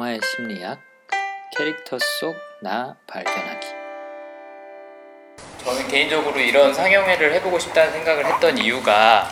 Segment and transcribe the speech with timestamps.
[0.00, 0.80] 영화의 심리학
[1.56, 3.66] 캐릭터 속 나 발견하기
[5.64, 9.30] 저는 개인적으로 이런 상영회를 해보고 싶다는 생각을 했던 이유가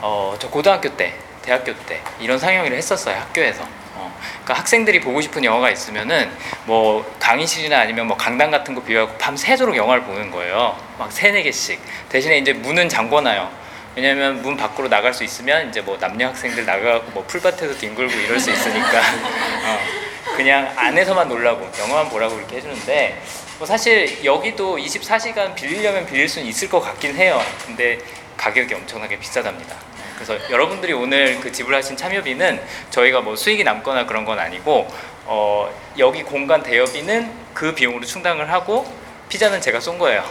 [0.00, 3.64] 어, 저 고등학교 때, 대학교 때 이런 상영회를 했었어요 학교에서.
[3.96, 6.30] 어, 그러니까 학생들이 보고 싶은 영화가 있으면은
[6.64, 10.76] 뭐 강의실이나 아니면 뭐 강당 같은 거 비워갖고 밤 새도록 영화를 보는 거예요.
[10.98, 11.80] 막 세네 개씩.
[12.08, 13.64] 대신에 이제 문은 잠궈놔요.
[13.96, 18.40] 왜냐면 문 밖으로 나갈 수 있으면 이제 뭐 남녀 학생들 나가고 뭐 풀밭에서 뒹굴고 이럴
[18.40, 18.98] 수 있으니까
[19.64, 20.03] 어,
[20.36, 23.22] 그냥 안에서만 놀라고 영화만 보라고 이렇게 해주는데
[23.58, 27.40] 뭐 사실 여기도 24시간 빌리려면 빌릴 수는 있을 것 같긴 해요.
[27.64, 27.98] 근데
[28.36, 29.76] 가격이 엄청나게 비싸답니다.
[30.16, 34.88] 그래서 여러분들이 오늘 그 지불하신 참여비는 저희가 뭐 수익이 남거나 그런 건 아니고
[35.26, 38.86] 어, 여기 공간 대여비는 그 비용으로 충당을 하고
[39.28, 40.24] 피자는 제가 쏜 거예요.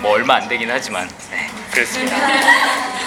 [0.00, 2.16] 뭐 얼마 안 되긴 하지만 네, 그렇습니다.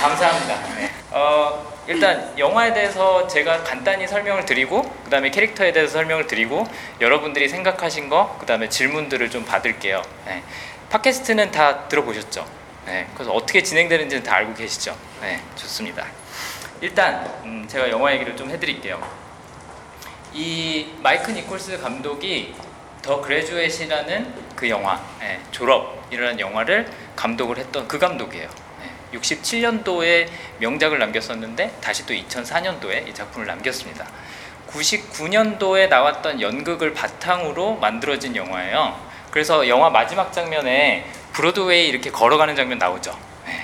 [0.02, 0.76] 감사합니다.
[0.76, 0.92] 네.
[1.12, 6.68] 어, 일단 영화에 대해서 제가 간단히 설명을 드리고 그 다음에 캐릭터에 대해서 설명을 드리고
[7.00, 10.02] 여러분들이 생각하신 거 그 다음에 질문들을 좀 받을게요.
[10.25, 10.44] 네.
[10.89, 12.45] 팟캐스트는 다 들어보셨죠?
[12.86, 13.08] 네.
[13.14, 14.95] 그래서 어떻게 진행되는지는 다 알고 계시죠?
[15.22, 16.06] 네, 좋습니다.
[16.81, 19.02] 일단 음, 제가 영화 얘기를 좀 해드릴게요.
[20.34, 22.53] 이 마이크 니콜스 감독이
[23.02, 28.50] 더 그레주엣이라는 그 영화 예, 졸업이라는 영화를 감독을 했던 그 감독이에요.
[29.18, 30.28] 예, 67년도에
[30.60, 34.06] 명작을 남겼었는데 다시 또 2004년도에 이 작품을 남겼습니다.
[34.70, 39.00] 99년도에 나왔던 연극을 바탕으로 만들어진 영화예요.
[39.32, 43.18] 그래서 영화 마지막 장면에 브로드웨이 이렇게 걸어가는 장면 나오죠.
[43.48, 43.62] 예.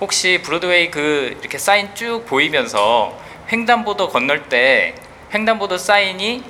[0.00, 3.18] 혹시 브로드웨이 그 이렇게 사인 쭉 보이면서
[3.50, 4.94] 횡단보도 건널 때
[5.34, 6.44] 횡단보도 사인이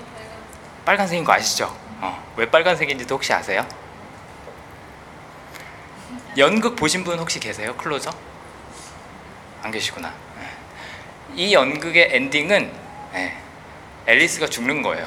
[0.84, 1.76] 빨간색인 거 아시죠?
[2.00, 3.66] 어, 왜 빨간색인지도 혹시 아세요?
[6.38, 7.74] 연극 보신 분 혹시 계세요?
[7.76, 8.10] 클로저?
[9.62, 10.12] 안 계시구나.
[10.38, 10.46] 네.
[11.34, 12.72] 이 연극의 엔딩은
[13.12, 13.36] 네,
[14.06, 15.06] 앨리스가 죽는 거예요.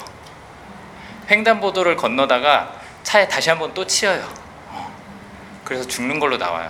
[1.30, 4.28] 횡단보도를 건너다가 차에 다시 한번 또 치여요.
[4.70, 4.92] 어,
[5.64, 6.70] 그래서 죽는 걸로 나와요.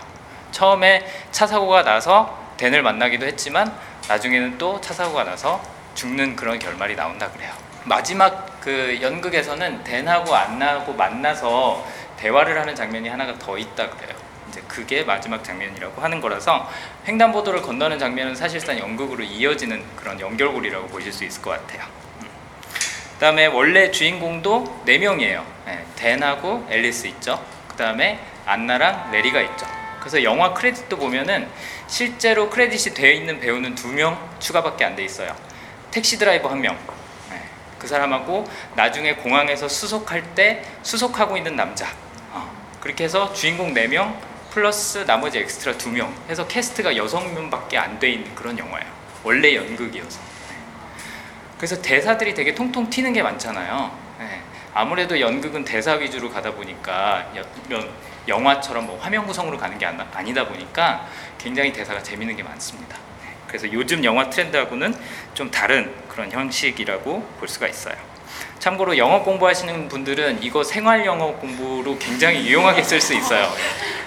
[0.51, 3.73] 처음에 차 사고가 나서 댄을 만나기도 했지만
[4.07, 5.61] 나중에는 또 차 사고가 나서
[5.95, 7.51] 죽는 그런 결말이 나온다 그래요.
[7.83, 11.85] 마지막 그 연극에서는 댄하고 안나하고 만나서
[12.17, 14.14] 대화를 하는 장면이 하나가 더 있다 그래요.
[14.55, 16.69] 이제 그게 마지막 장면이라고 하는 거라서
[17.05, 21.85] 횡단보도를 건너는 장면은 사실상 연극으로 이어지는 그런 연결고리라고 보실 수 있을 것 같아요.
[22.21, 22.29] 음.
[23.15, 25.45] 그다음에 원래 주인공도 네 명이에요.
[25.65, 27.43] 네, 댄하고 앨리스 있죠.
[27.67, 29.67] 그다음에 안나랑 레리가 있죠.
[29.99, 31.49] 그래서 영화 크레딧도 보면은
[31.87, 35.35] 실제로 크레딧이 되어 있는 배우는 두 명 추가밖에 안 돼 있어요.
[35.91, 36.77] 택시 드라이버 한 명,
[37.29, 37.41] 네,
[37.79, 38.45] 그 사람하고
[38.75, 41.87] 나중에 공항에서 수속할 때 수속하고 있는 남자.
[42.31, 42.49] 어,
[42.79, 44.13] 그렇게 해서 주인공 4명
[44.55, 48.89] 플러스 나머지 엑스트라 2명 해서 캐스트가 6명밖에 안 돼 있는 그런 영화예요.
[49.25, 50.21] 원래 연극이어서.
[50.49, 50.55] 네.
[51.57, 53.91] 그래서 대사들이 되게 통통 튀는 게 많잖아요.
[54.17, 54.41] 네.
[54.73, 57.33] 아무래도 연극은 대사 위주로 가다 보니까
[58.29, 61.05] 영화처럼 뭐 화면 구성으로 가는 게 아니다 보니까
[61.37, 62.97] 굉장히 대사가 재밌는 게 많습니다.
[63.49, 64.95] 그래서 요즘 영화 트렌드하고는
[65.33, 67.95] 좀 다른 그런 형식이라고 볼 수가 있어요.
[68.59, 73.51] 참고로 영어 공부하시는 분들은 이거 생활 영어 공부로 굉장히 유용하게 쓸 수 있어요.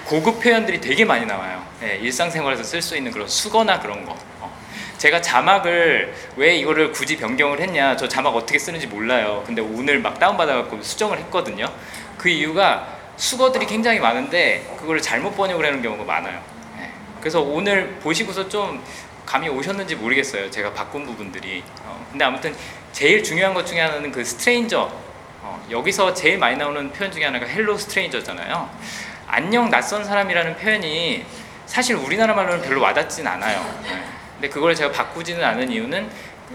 [0.09, 1.63] 고급 표현들이 되게 많이 나와요.
[1.81, 4.17] 네, 일상생활에서 쓸 수 있는 그런 수거나 그런 거.
[4.41, 4.59] 어.
[4.97, 9.45] 제가 자막을 왜 이거를 굳이 변경을 했냐, 저 자막 어떻게 쓰는지 몰라요.
[9.47, 11.71] 근데 오늘 막 다운받아갖고 수정을 했거든요.
[12.17, 12.89] 그 이유가
[13.19, 16.41] 수거들이 굉장히 많은데 그걸 잘못 번역을 하는 경우가 많아요.
[16.79, 16.91] 네.
[17.21, 18.83] 그래서 오늘 보시고서 좀
[19.27, 20.51] 감이 오셨는지 모르겠어요.
[20.51, 21.63] 제가 바꾼 부분들이.
[21.85, 22.57] 어, 근데 아무튼
[22.93, 24.91] 제일 중요한 것 중에 하나는 그 stranger.
[25.43, 28.71] 어, 여기서 제일 많이 나오는 표현 중에 하나가 hello stranger잖아요.
[29.29, 31.25] 안녕 낯선 사람이라는 표현이
[31.67, 33.79] 사실 우리나라 말로는 별로 와닿진 않아요.
[33.83, 34.03] 네.
[34.35, 36.11] 근데 그걸 제가 바꾸지는 않은 이유는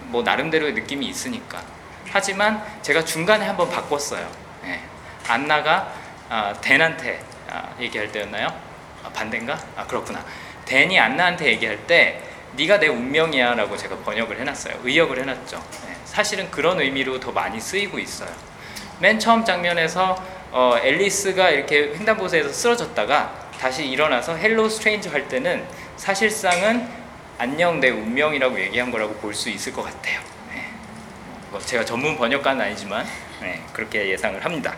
[0.06, 1.62] 뭐 나름대로의 느낌이 있으니까.
[2.12, 4.28] 하지만 제가 중간에 한번 바꿨어요.
[4.63, 4.81] 네.
[5.28, 5.94] 안나가
[6.29, 8.47] 아, 댄한테 아, 얘기할 때였나요?
[9.03, 9.59] 아, 반대인가?
[9.78, 10.25] 아 그렇구나.
[10.66, 12.23] 댄이 안나한테 얘기할 때
[12.56, 14.79] 네가 내 운명이야라고 제가 번역을 해놨어요.
[14.83, 15.63] 의역을 해놨죠.
[15.88, 18.29] 네, 사실은 그런 의미로 더 많이 쓰이고 있어요.
[19.00, 20.15] 맨 처음 장면에서
[20.55, 25.65] 어, 앨리스가 이렇게 횡단보도에서 쓰러졌다가 다시 일어나서 hello stranger 할 때는
[25.97, 26.88] 사실상은
[27.39, 30.19] 안녕 내 운명이라고 얘기한 거라고 볼 수 있을 것 같아요.
[30.53, 30.69] 네.
[31.50, 33.03] 뭐 제가 전문 번역가는 아니지만
[33.41, 34.75] 네, 그렇게 예상을 합니다.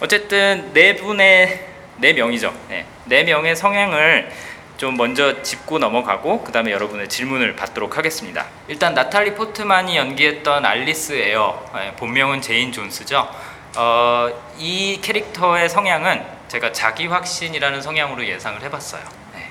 [0.00, 1.66] 어쨌든 네 분의
[1.98, 2.54] 네 명이죠.
[2.70, 4.32] 네, 네 명의 성향을
[4.78, 8.46] 좀 먼저 짚고 넘어가고 그 다음에 여러분의 질문을 받도록 하겠습니다.
[8.68, 13.28] 일단 나탈리 포트만이 연기했던 앨리스 에어스 예, 본명은 제인 존스죠.
[13.76, 19.02] 어, 이 캐릭터의 성향은 제가 자기 확신이라는 성향으로 예상을 해봤어요.
[19.34, 19.50] 네.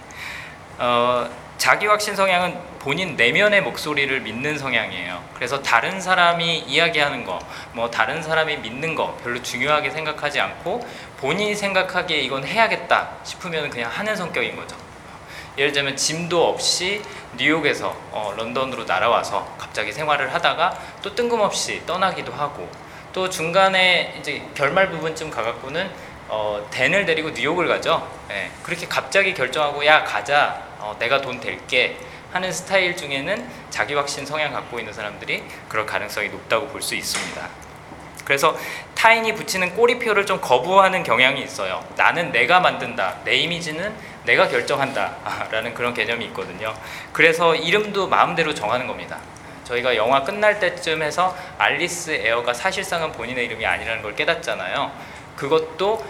[0.79, 5.23] 어, 자기 확신 성향은 본인 내면의 목소리를 믿는 성향이에요.
[5.33, 7.39] 그래서 다른 사람이 이야기하는 거,
[7.73, 10.87] 뭐 다른 사람이 믿는 거 별로 중요하게 생각하지 않고
[11.17, 14.75] 본인이 생각하기에 이건 해야겠다 싶으면 그냥 하는 성격인 거죠.
[15.57, 17.01] 예를 들면 짐도 없이
[17.35, 22.69] 뉴욕에서 어, 런던으로 날아와서 갑자기 생활을 하다가 또 뜬금없이 떠나기도 하고
[23.17, 25.89] 또 중간에 이제 결말 부분쯤 가갖고는
[26.27, 28.07] 어, 댄을 데리고 뉴욕을 가죠.
[28.29, 31.97] 예, 그렇게 갑자기 결정하고 야 가자, 어, 내가 돈 댈게
[32.31, 37.41] 하는 스타일 중에는 자기 확신 성향 갖고 있는 사람들이 그럴 가능성이 높다고 볼 수 있습니다.
[38.23, 38.55] 그래서
[38.93, 41.83] 타인이 붙이는 꼬리표를 좀 거부하는 경향이 있어요.
[41.95, 43.21] 나는 내가 만든다.
[43.23, 45.15] 내 이미지는 내가 결정한다.
[45.49, 46.71] 라는 그런 개념이 있거든요.
[47.13, 49.17] 그래서 이름도 마음대로 정하는 겁니다.
[49.67, 54.91] 저희가 영화 끝날 때쯤 해서 알리스 에어가 사실상은 본인의 이름이 아니라는 걸 깨닫잖아요.
[55.35, 56.03] 그것도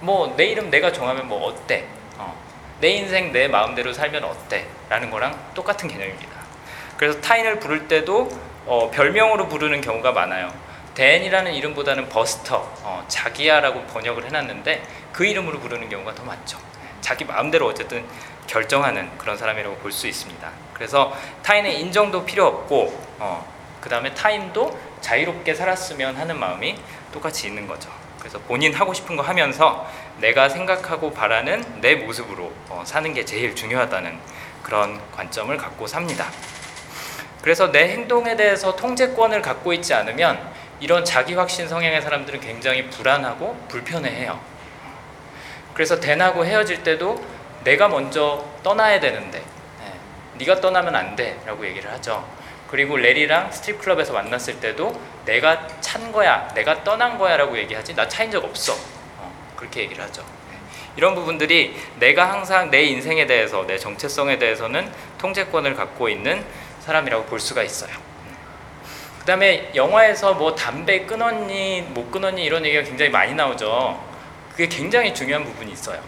[0.00, 1.84] 뭐 내 이름 내가 정하면 뭐 어때?
[2.16, 2.34] 어.
[2.80, 4.66] 내 인생 내 마음대로 살면 어때?
[4.88, 6.32] 라는 거랑 똑같은 개념입니다.
[6.96, 8.30] 그래서 타인을 부를 때도
[8.66, 10.52] 어, 별명으로 부르는 경우가 많아요.
[10.94, 14.82] 댄이라는 이름보다는 버스터, 어, 자기야라고 번역을 해놨는데
[15.12, 16.58] 그 이름으로 부르는 경우가 더 많죠.
[17.00, 18.04] 자기 마음대로 어쨌든
[18.46, 20.48] 결정하는 그런 사람이라고 볼 수 있습니다.
[20.74, 23.46] 그래서 타인의 인정도 필요 없고 어,
[23.80, 26.76] 그 다음에 타인도 자유롭게 살았으면 하는 마음이
[27.12, 27.90] 똑같이 있는 거죠.
[28.18, 29.86] 그래서 본인 하고 싶은 거 하면서
[30.18, 34.18] 내가 생각하고 바라는 내 모습으로 어, 사는 게 제일 중요하다는
[34.62, 36.26] 그런 관점을 갖고 삽니다.
[37.42, 40.40] 그래서 내 행동에 대해서 통제권을 갖고 있지 않으면
[40.78, 44.38] 이런 자기 확신 성향의 사람들은 굉장히 불안하고 불편해해요.
[45.74, 47.22] 그래서 댄하고 헤어질 때도
[47.64, 49.42] 내가 먼저 떠나야 되는데
[50.32, 52.26] 네, 네가 떠나면 안 돼라고 얘기를 하죠.
[52.70, 58.30] 그리고 래리랑 스트립 클럽에서 만났을 때도 내가 찬 거야, 내가 떠난 거야라고 얘기하지 나 차인
[58.30, 58.72] 적 없어.
[59.18, 60.22] 어, 그렇게 얘기를 하죠.
[60.50, 60.58] 네.
[60.96, 66.44] 이런 부분들이 내가 항상 내 인생에 대해서 내 정체성에 대해서는 통제권을 갖고 있는
[66.80, 67.92] 사람이라고 볼 수가 있어요.
[69.18, 74.02] 그 다음에 영화에서 뭐 담배 끊었니 못 끊었니 이런 얘기가 굉장히 많이 나오죠.
[74.50, 76.00] 그게 굉장히 중요한 부분이 있어요.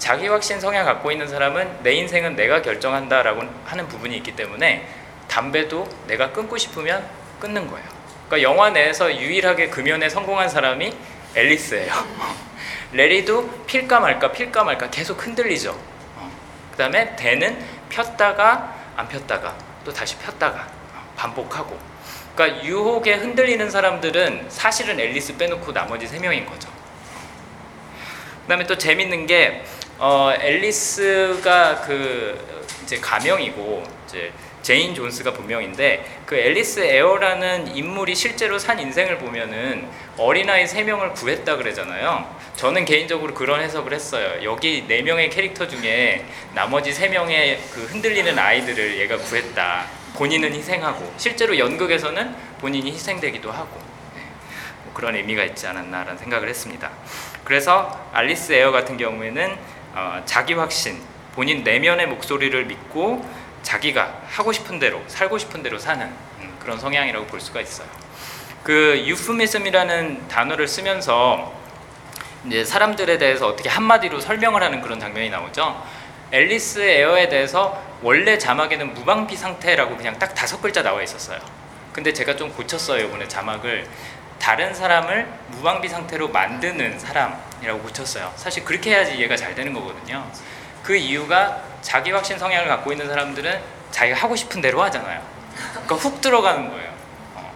[0.00, 4.88] 자기 확신 성향 갖고 있는 사람은 내 인생은 내가 결정한다라고 하는 부분이 있기 때문에
[5.28, 7.06] 담배도 내가 끊고 싶으면
[7.38, 7.86] 끊는 거예요.
[8.26, 10.96] 그러니까 영화 내에서 유일하게 금연에 성공한 사람이
[11.36, 11.92] 앨리스예요.
[12.92, 15.78] 레리도 필까 말까 필까 말까 계속 흔들리죠.
[16.70, 19.54] 그 다음에 대는 폈다가 안 폈다가
[19.84, 20.66] 또 다시 폈다가
[21.14, 21.78] 반복하고
[22.34, 26.70] 그러니까 유혹에 흔들리는 사람들은 사실은 앨리스 빼놓고 나머지 세 명인 거죠.
[28.42, 29.62] 그다음에 또 재밌는 게
[30.02, 34.32] 어, 앨리스가 그 이제 가명이고 이제
[34.62, 39.86] 제인 존스가 본명인데 그 앨리스 에어라는 인물이 실제로 산 인생을 보면은
[40.16, 42.34] 어린아이 세 명을 구했다 그러잖아요.
[42.56, 44.42] 저는 개인적으로 그런 해석을 했어요.
[44.42, 46.24] 여기 네 명의 캐릭터 중에
[46.54, 49.84] 나머지 세 명의 그 흔들리는 아이들을 얘가 구했다.
[50.14, 53.78] 본인은 희생하고 실제로 연극에서는 본인이 희생되기도 하고
[54.14, 54.22] 네.
[54.84, 56.90] 뭐 그런 의미가 있지 않았나라는 생각을 했습니다.
[57.44, 61.00] 그래서 알리스 에어 같은 경우에는 어, 자기 확신,
[61.34, 63.24] 본인 내면의 목소리를 믿고
[63.62, 67.88] 자기가 하고 싶은 대로 살고 싶은 대로 사는 음, 그런 성향이라고 볼 수가 있어요.
[68.62, 71.52] 그 유프미즘이라는 단어를 쓰면서
[72.46, 75.82] 이제 사람들에 대해서 어떻게 한마디로 설명을 하는 그런 장면이 나오죠.
[76.32, 81.38] 앨리스 에어에 대해서 원래 자막에는 무방비 상태라고 그냥 딱 다섯 글자 나와 있었어요.
[81.92, 83.86] 근데 제가 좀 고쳤어요 이번에 자막을
[84.40, 88.32] 다른 사람을 무방비 상태로 만드는 사람이라고 고쳤어요.
[88.36, 90.26] 사실 그렇게 해야지 이해가 잘 되는 거거든요.
[90.82, 95.22] 그 이유가 자기 확신 성향을 갖고 있는 사람들은 자기가 하고 싶은 대로 하잖아요.
[95.72, 96.90] 그러니까 훅 들어가는 거예요.
[97.34, 97.52] 어.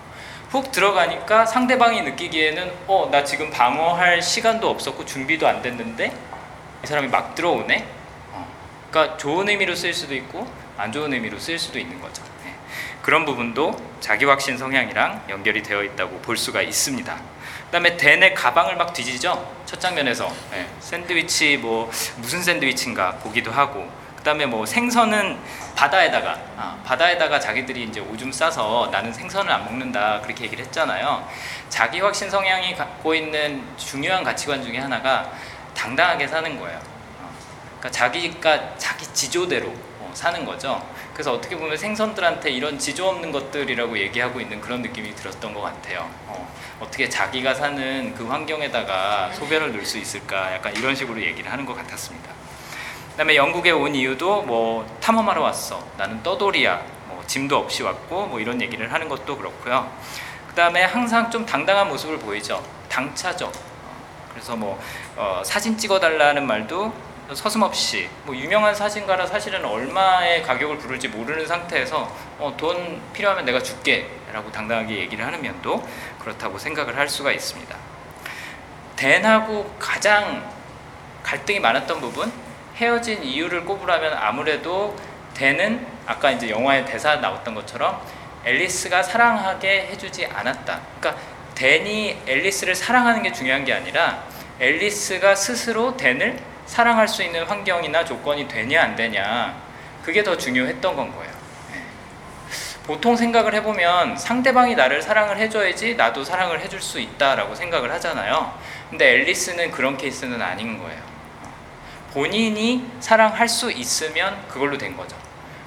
[0.51, 6.15] 훅 들어가니까 상대방이 느끼기에는 어, 나 지금 방어할 시간도 없었고 준비도 안 됐는데
[6.85, 7.87] 이 사람이 막 들어오네.
[8.33, 8.47] 어.
[8.91, 12.23] 그러니까 좋은 의미로 쓰일 수도 있고 안 좋은 의미로 쓰일 수도 있는 거죠.
[13.05, 13.11] 네.
[13.15, 17.21] 그런 부분도 자기 확신 성향이랑 연결이 되어 있다고 볼 수가 있습니다.
[17.67, 19.55] 그다음에 댄의 가방을 막 뒤지죠.
[19.67, 20.67] 첫 장면에서 네.
[20.81, 25.39] 샌드위치 뭐 무슨 샌드위치인가 보기도 하고 그다음에 뭐 생선은
[25.77, 31.29] 바다에다가 아, 바다에다가 자기들이 이제 오줌 싸서 나는 생선을 안 먹는다 그렇게 얘기를 했잖아요.
[31.69, 35.31] 자기 확신 성향이 갖고 있는 중요한 가치관 중에 하나가
[35.75, 36.79] 당당하게 사는 거예요.
[37.21, 37.31] 어,
[37.81, 39.69] 그러니까 자기가 자기 지조대로
[40.01, 40.94] 어, 사는 거죠.
[41.15, 46.11] 그래서 어떻게 보면 생선들한테 이런 지조 없는 것들이라고 얘기하고 있는 그런 느낌이 들었던 것 같아요.
[46.27, 50.53] 어, 떻게 자기가 사는 그 환경에다가 소변을 넣을 수 있을까?
[50.53, 52.31] 약간 이런 식으로 얘기를 하는 것 같았습니다.
[53.13, 55.87] 그 다음에 영국에 온 이유도 뭐 탐험하러 왔어.
[55.97, 56.83] 나는 떠돌이야.
[57.07, 59.89] 뭐 짐도 없이 왔고 뭐 이런 얘기를 하는 것도 그렇고요.
[60.49, 62.61] 그 다음에 항상 좀 당당한 모습을 보이죠.
[62.89, 63.53] 당차죠.
[64.33, 64.81] 그래서 뭐
[65.15, 66.93] 어, 사진 찍어달라는 말도
[67.33, 74.53] 서슴없이 뭐 유명한 사진가라 사실은 얼마의 가격을 부를지 모르는 상태에서 어, 돈 필요하면 내가 줄게라고
[74.53, 75.83] 당당하게 얘기를 하는 면도
[76.19, 77.75] 그렇다고 생각을 할 수가 있습니다.
[78.97, 80.53] 댄하고 가장
[81.23, 82.31] 갈등이 많았던 부분
[82.77, 84.95] 헤어진 이유를 꼽으라면 아무래도
[85.33, 88.01] 댄은 아까 이제 영화의 대사 나왔던 것처럼
[88.45, 90.81] 앨리스가 사랑하게 해주지 않았다.
[91.01, 91.23] 그러니까
[91.55, 94.25] 댄이 앨리스를 사랑하는 게 중요한 게 아니라
[94.61, 99.55] 앨리스가 스스로 댄을 사랑할 수 있는 환경이나 조건이 되냐 안 되냐
[100.03, 101.33] 그게 더 중요했던 건 거예요.
[101.73, 101.83] 네.
[102.87, 108.59] 보통 생각을 해보면 상대방이 나를 사랑을 해줘야지 나도 사랑을 해줄 수 있다라고 생각을 하잖아요.
[108.91, 111.01] 근데 앨리스는 그런 케이스는 아닌 거예요.
[112.13, 115.17] 본인이 사랑할 수 있으면 그걸로 된 거죠.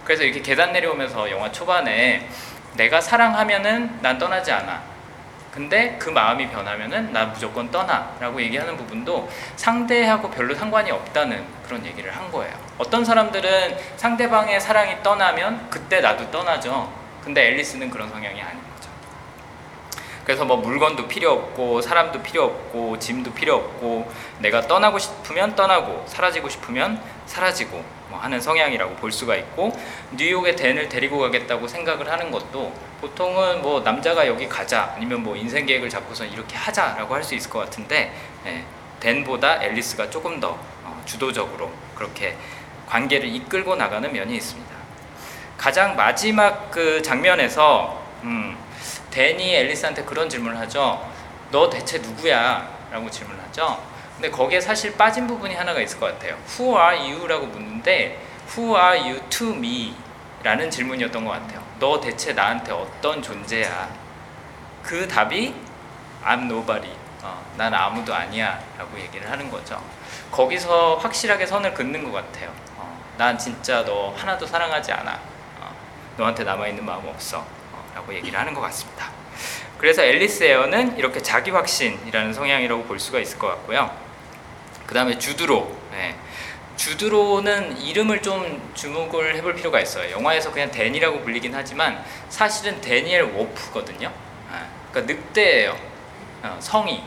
[0.05, 2.29] 그래서 이렇게 계단 내려오면서 영화 초반에
[2.75, 4.96] 내가 사랑하면은 난 떠나지 않아.
[5.57, 12.15] 근데 그 마음이 변하면은 나 무조건 떠나라고 얘기하는 부분도 상대하고 별로 상관이 없다는 그런 얘기를
[12.15, 12.53] 한 거예요.
[12.77, 16.93] 어떤 사람들은 상대방의 사랑이 떠나면 그때 나도 떠나죠.
[17.23, 18.66] 근데 앨리스는 그런 성향이 거죠.
[20.27, 26.03] 그래서 뭐 물건도 필요 없고 사람도 필요 없고 짐도 필요 없고 내가 떠나고 싶으면 떠나고
[26.05, 29.71] 사라지고 싶으면 사라지고 뭐 하는 성향이라고 볼 수가 있고
[30.11, 35.65] 뉴욕에 댄을 데리고 가겠다고 생각을 하는 것도 보통은 뭐 남자가 여기 가자 아니면 뭐 인생
[35.65, 38.13] 계획을 잡고서 이렇게 하자라고 할 수 있을 것 같은데
[38.45, 38.65] 예,
[38.99, 42.35] 댄보다 앨리스가 조금 더 어, 주도적으로 그렇게
[42.85, 44.75] 관계를 이끌고 나가는 면이 있습니다.
[45.57, 48.57] 가장 마지막 그 장면에서 음,
[49.17, 51.03] 댄이 앨리스한테 그런 질문을 하죠.
[51.49, 52.69] 너 대체 누구야?
[52.91, 53.83] 라고 질문하죠.
[54.13, 56.37] 근데 거기에 사실 빠진 부분이 하나가 있을 것 같아요.
[56.47, 57.25] Who are you?
[57.25, 58.23] 라고 묻는데
[58.55, 59.95] Who are you to me?
[60.43, 61.63] 라는 질문이었던 것 같아요.
[61.79, 63.89] 너 대체 나한테 어떤 존재야?
[64.83, 65.55] 그 답이
[66.23, 66.93] I'm nobody.
[67.23, 68.59] 어, 난 아무도 아니야.
[68.77, 69.81] 라고 얘기를 하는 거죠.
[70.29, 72.53] 거기서 확실하게 선을 긋는 것 같아요.
[72.75, 75.19] 어, 난 진짜 너 하나도 사랑하지 않아.
[75.61, 75.75] 어,
[76.17, 77.56] 너한테 남아있는 마음 없어.
[77.97, 79.09] 어, 라고 얘기를 하는 것 같습니다.
[79.77, 83.95] 그래서 앨리스 에어는 이렇게 자기 확신이라는 성향이라고 볼 수가 있을 것 같고요.
[84.85, 85.75] 그 다음에 주드로.
[85.91, 86.15] 네.
[86.77, 90.11] 주드로는 이름을 좀 주목을 해볼 필요가 있어요.
[90.11, 94.09] 영화에서 그냥 댄이라고 불리긴 하지만 사실은 데니엘 워프거든요.
[94.09, 94.57] 네.
[94.91, 95.77] 그러니까 늑대예요.
[96.43, 97.03] 어, 성이.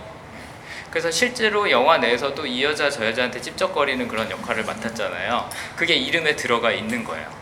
[0.91, 5.49] 그래서 실제로 영화 내에서도 이 여자 저 여자한테 찝쩍거리는 그런 역할을 맡았잖아요.
[5.77, 7.40] 그게 이름에 들어가 있는 거예요.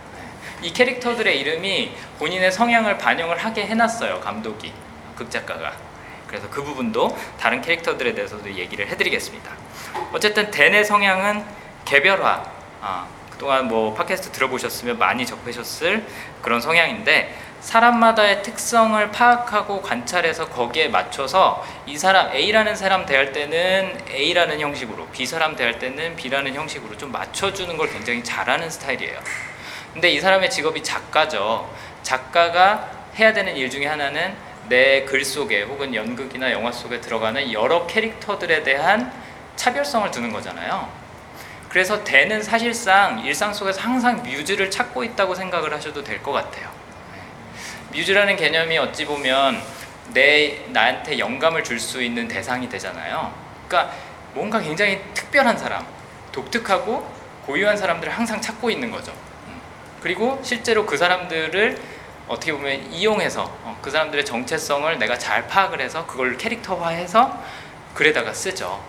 [0.60, 0.68] 네.
[0.68, 4.20] 이 캐릭터들의 이름이 본인의 성향을 반영을 하게 해놨어요.
[4.20, 4.72] 감독이,
[5.16, 5.72] 극작가가.
[6.26, 9.50] 그래서 그 부분도 다른 캐릭터들에 대해서도 얘기를 해드리겠습니다.
[10.12, 11.44] 어쨌든 댄의 성향은
[11.84, 12.44] 개별화.
[12.82, 16.04] 아, 그동안 뭐 팟캐스트 들어보셨으면 많이 접하셨을
[16.42, 24.60] 그런 성향인데 사람마다의 특성을 파악하고 관찰해서 거기에 맞춰서 이 사람 A라는 사람 대할 때는 A라는
[24.60, 29.18] 형식으로 B 사람 대할 때는 B라는 형식으로 좀 맞춰주는 걸 굉장히 잘하는 스타일이에요.
[29.92, 31.68] 근데 이 사람의 직업이 작가죠.
[32.02, 34.34] 작가가 해야 되는 일 중에 하나는
[34.68, 39.10] 내 글 속에 혹은 연극이나 영화 속에 들어가는 여러 캐릭터들에 대한
[39.56, 40.88] 차별성을 두는 거잖아요.
[41.70, 46.68] 그래서 대는 사실상 일상 속에서 항상 뮤즈를 찾고 있다고 생각을 하셔도 될 것 같아요.
[47.92, 49.60] 뮤즈라는 개념이 어찌 보면
[50.12, 53.32] 내 나한테 영감을 줄 수 있는 대상이 되잖아요.
[53.66, 53.94] 그러니까
[54.34, 55.84] 뭔가 굉장히 특별한 사람,
[56.32, 57.10] 독특하고
[57.46, 59.12] 고유한 사람들을 항상 찾고 있는 거죠.
[60.00, 61.78] 그리고 실제로 그 사람들을
[62.28, 67.42] 어떻게 보면 이용해서 어, 그 사람들의 정체성을 내가 잘 파악을 해서 그걸 캐릭터화해서
[67.94, 68.80] 글에다가 쓰죠.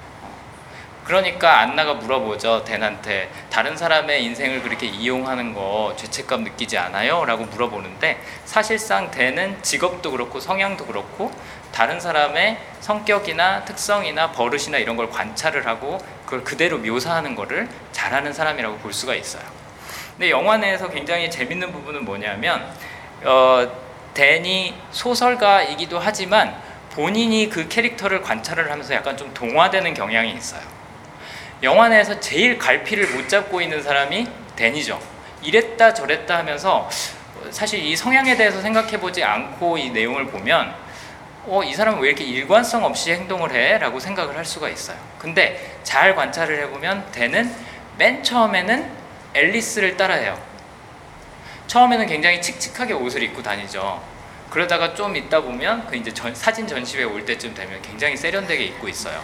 [1.09, 7.25] 그러니까 안나가 물어보죠 댄한테 다른 사람의 인생을 그렇게 이용하는 거 죄책감 느끼지 않아요?
[7.25, 11.31] 라고 물어보는데 사실상 댄은 직업도 그렇고 성향도 그렇고
[11.71, 18.77] 다른 사람의 성격이나 특성이나 버릇이나 이런 걸 관찰을 하고 그걸 그대로 묘사하는 거를 잘하는 사람이라고
[18.77, 19.58] 볼 수가 있어요
[20.19, 22.69] 근데 영화 내에서 굉장히 재밌는 부분은 뭐냐면
[23.23, 23.65] 어,
[24.13, 26.61] 댄이 소설가이기도 하지만
[26.91, 30.61] 본인이 그 캐릭터를 관찰을 하면서 약간 좀 동화되는 경향이 있어요
[31.63, 34.99] 영화 내에서 제일 갈피를 못 잡고 있는 사람이 댄이죠.
[35.41, 36.89] 이랬다 저랬다 하면서
[37.49, 40.75] 사실 이 성향에 대해서 생각해 보지 않고 이 내용을 보면
[41.45, 43.77] 어, 이 사람은 왜 이렇게 일관성 없이 행동을 해?
[43.77, 44.97] 라고 생각을 할 수가 있어요.
[45.17, 47.55] 근데 잘 관찰을 해보면 댄은
[47.97, 48.98] 맨 처음에는
[49.33, 50.39] 앨리스를 따라해요.
[51.67, 54.01] 처음에는 굉장히 칙칙하게 옷을 입고 다니죠.
[54.49, 58.87] 그러다가 좀 있다 보면 그 이제 전, 사진 전시회 올 때쯤 되면 굉장히 세련되게 입고
[58.89, 59.23] 있어요.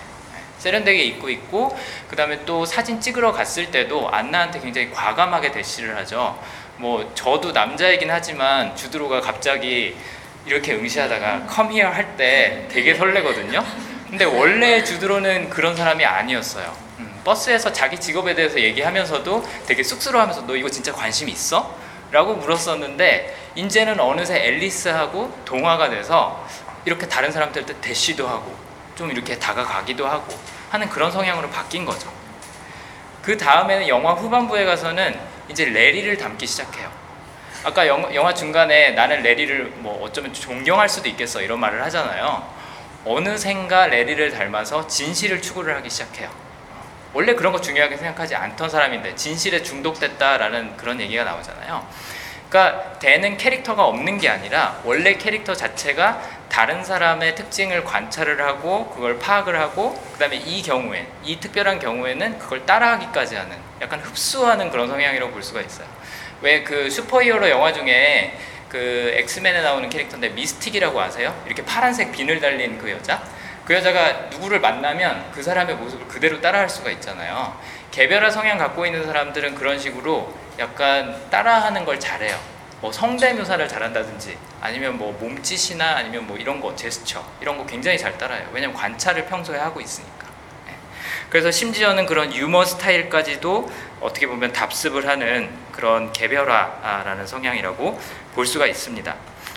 [0.60, 1.78] 세련되게 입고 있고
[2.10, 6.40] 그 다음에 또 사진 찍으러 갔을 때도 안나한테 굉장히 과감하게 대시를 하죠.
[6.78, 9.96] 뭐 저도 남자이긴 하지만 주드로가 갑자기
[10.46, 13.64] 이렇게 응시하다가 come here 할때 되게 설레거든요.
[14.10, 16.86] 근데 원래 주드로는 그런 사람이 아니었어요.
[17.26, 21.76] 음, 버스에서 자기 직업에 대해서 얘기하면서도 되게 쑥스러워하면서 너 이거 진짜 관심 있어?
[22.12, 26.48] 라고 물었었는데 이제는 어느새 앨리스하고 동화가 돼서
[26.86, 28.56] 이렇게 다른 사람들한테 대시도 하고
[28.96, 30.34] 좀 이렇게 다가가기도 하고
[30.70, 32.14] 하는 그런 성향으로 바뀐 거죠.
[33.24, 36.92] 그 다음에는 영화 후반부에 가서는 이제 레리를 담기 시작해요.
[37.64, 42.48] 아까 영, 영화 중간에 나는 레리를 뭐 어쩌면 존경할 수도 있겠어 이런 말을 하잖아요.
[43.04, 46.45] 어느샌가 레리를 닮아서 진실을 추구를 하기 시작해요.
[47.16, 51.88] 원래 그런 거 중요하게 생각하지 않던 사람인데 진실에 중독됐다라는 그런 얘기가 나오잖아요.
[52.50, 59.18] 그러니까 대는 캐릭터가 없는 게 아니라 원래 캐릭터 자체가 다른 사람의 특징을 관찰을 하고 그걸
[59.18, 65.32] 파악을 하고 그다음에 이 경우에 이 특별한 경우에는 그걸 따라하기까지 하는 약간 흡수하는 그런 성향이라고
[65.32, 65.88] 볼 수가 있어요.
[66.42, 71.34] 왜 그 슈퍼히어로 영화 중에 그 엑스맨에 나오는 캐릭터인데 미스틱이라고 아세요?
[71.46, 73.24] 이렇게 파란색 비늘 달린 그 여자?
[73.66, 77.60] 그 여자가 누구를 만나면 그 사람의 모습을 그대로 따라할 수가 있잖아요.
[77.90, 82.38] 개별화 성향 갖고 있는 사람들은 그런 식으로 약간 따라하는 걸 잘해요.
[82.82, 87.98] 뭐 성대 묘사를 잘한다든지 아니면 뭐 몸짓이나 아니면 뭐 이런 거 제스처 이런 거 굉장히
[87.98, 88.48] 잘 따라해요.
[88.54, 90.28] 왜냐면 관찰을 평소에 하고 있으니까.
[90.68, 90.74] 네.
[91.32, 98.00] 그래서 심지어는 그런 유머 스타일까지도 어떻게 보면 답습을 하는 그런 개별화라는 성향이라고
[98.36, 99.16] 볼 수가 있습니다.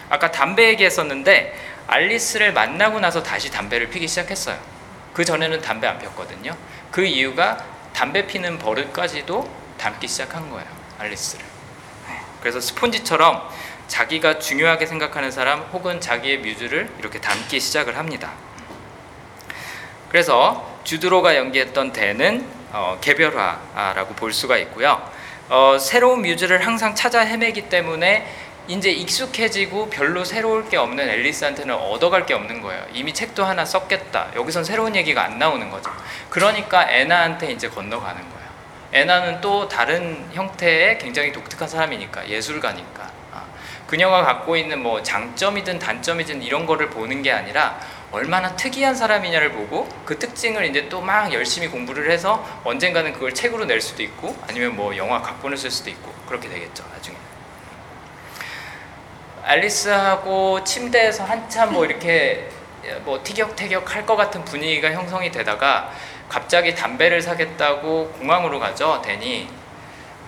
[0.08, 1.54] 아까 담배 얘기했었는데
[1.88, 4.58] 알리스를 만나고 나서 다시 담배를 피기 시작했어요.
[5.14, 6.56] 그 전에는 담배 안 폈거든요.
[6.92, 10.66] 그 이유가 담배 피는 버릇까지도 담기 시작한 거예요.
[10.98, 11.44] 알리스를.
[12.08, 12.20] 네.
[12.40, 13.48] 그래서 스폰지처럼
[13.88, 18.32] 자기가 중요하게 생각하는 사람 혹은 자기의 뮤즈를 이렇게 담기 시작을 합니다.
[20.10, 25.10] 그래서 주드로가 연기했던 대는 어, 개별화라고 볼 수가 있고요.
[25.48, 28.26] 어, 새로운 뮤즈를 항상 찾아 헤매기 때문에
[28.68, 32.84] 이제 익숙해지고 별로 새로울 게 없는 앨리스한테는 얻어갈 게 없는 거예요.
[32.92, 34.28] 이미 책도 하나 썼겠다.
[34.36, 35.90] 여기선 새로운 얘기가 안 나오는 거죠.
[36.28, 38.48] 그러니까 애나한테 이제 건너가는 거예요.
[38.92, 43.44] 애나는 또 다른 형태의 굉장히 독특한 사람이니까 예술가니까 아,
[43.86, 49.88] 그녀가 갖고 있는 뭐 장점이든 단점이든 이런 거를 보는 게 아니라 얼마나 특이한 사람이냐를 보고
[50.04, 54.76] 그 특징을 이제 또 막 열심히 공부를 해서 언젠가는 그걸 책으로 낼 수도 있고 아니면
[54.76, 57.16] 뭐 영화 각본을 쓸 수도 있고 그렇게 되겠죠 나중에.
[59.48, 62.48] 앨리스하고 침대에서 한참 뭐 이렇게
[63.04, 65.90] 뭐 티격태격 할 것 같은 분위기가 형성이 되다가
[66.28, 69.48] 갑자기 담배를 사겠다고 공항으로 가죠 데니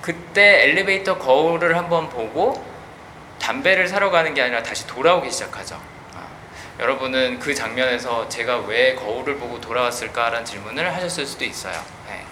[0.03, 2.65] 그때 엘리베이터 거울을 한번 보고
[3.39, 5.81] 담배를 사러 가는 게 아니라 다시 돌아오기 시작하죠.
[6.15, 6.27] 아,
[6.79, 11.75] 여러분은 그 장면에서 제가 왜 거울을 보고 돌아왔을까라는 질문을 하셨을 수도 있어요.
[12.09, 12.23] 네.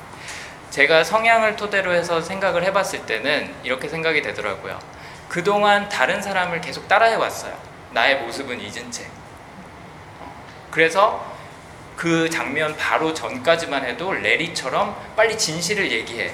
[0.70, 4.78] 제가 성향을 토대로 해서 생각을 해봤을 때는 이렇게 생각이 되더라고요
[5.28, 7.56] 그동안 다른 사람을 계속 따라해 왔어요.
[7.92, 9.06] 나의 모습은 잊은 채.
[10.70, 11.24] 그래서
[11.96, 16.32] 그 장면 바로 전까지만 해도 레리처럼 빨리 진실을 얘기해.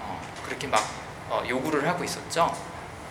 [0.00, 0.84] 어, 그렇게 막
[1.28, 2.52] 어, 요구를 하고 있었죠.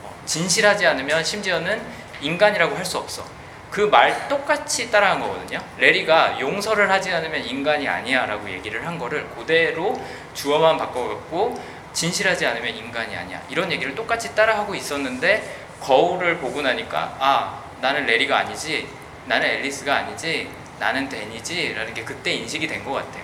[0.03, 1.81] 어, 진실하지 않으면 심지어는
[2.21, 3.25] 인간이라고 할 수 없어.
[3.71, 5.59] 그 말 똑같이 따라한 거거든요.
[5.77, 9.99] 레리가 용서를 하지 않으면 인간이 아니야 라고 얘기를 한 거를 그대로
[10.33, 11.61] 주어만 바꿔갖고
[11.99, 13.41] 진실하지 않으면 인간이 아니야.
[13.49, 18.87] 이런 얘기를 똑같이 따라하고 있었는데 거울을 보고 나니까 아 나는 레리가 아니지
[19.25, 23.23] 나는 앨리스가 아니지 나는 댄이지 라는 게 그때 인식이 된 것 같아요.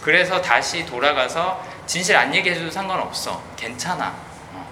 [0.00, 3.42] 그래서 다시 돌아가서 진실 안 얘기해줘도 상관없어.
[3.56, 4.14] 괜찮아.
[4.52, 4.66] 어.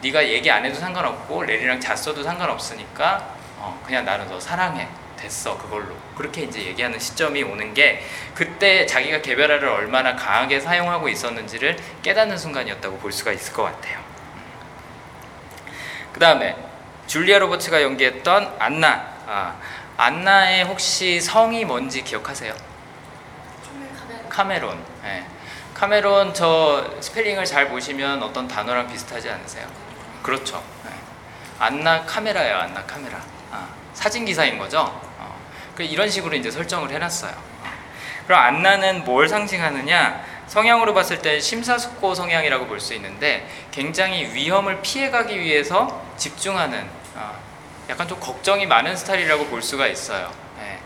[0.00, 4.86] 네가 얘기 안 해도 상관없고 레리랑 잤어도 상관없으니까 어, 그냥 나는 너 사랑해.
[5.20, 8.04] 됐어 그걸로 그렇게 이제 얘기하는 시점이 오는 게
[8.34, 13.98] 그때 자기가 개별화를 얼마나 강하게 사용하고 있었는지를 깨닫는 순간이었다고 볼 수가 있을 것 같아요.
[16.12, 16.56] 그 다음에
[17.06, 19.56] 줄리아 로버츠가 연기했던 안나 아,
[19.96, 22.54] 안나의 혹시 성이 뭔지 기억하세요?
[24.28, 24.82] 카메론.
[25.02, 25.26] 네.
[25.74, 29.66] 카메론 저 스펠링을 잘 보시면 어떤 단어랑 비슷하지 않으세요?
[30.22, 30.62] 그렇죠.
[30.84, 30.90] 네.
[31.58, 32.56] 안나 카메라예요.
[32.56, 33.20] 안나 카메라.
[33.50, 35.09] 아, 사진 기사인 거죠.
[35.80, 37.32] 그 이런 식으로 이제 설정을 해놨어요.
[38.26, 40.22] 그럼 안나는 뭘 상징하느냐?
[40.46, 47.34] 성향으로 봤을 때 심사숙고 성향이라고 볼 수 있는데 굉장히 위험을 피해가기 위해서 집중하는 어,
[47.88, 50.30] 약간 좀 걱정이 많은 스타일이라고 볼 수가 있어요.
[50.58, 50.78] 네.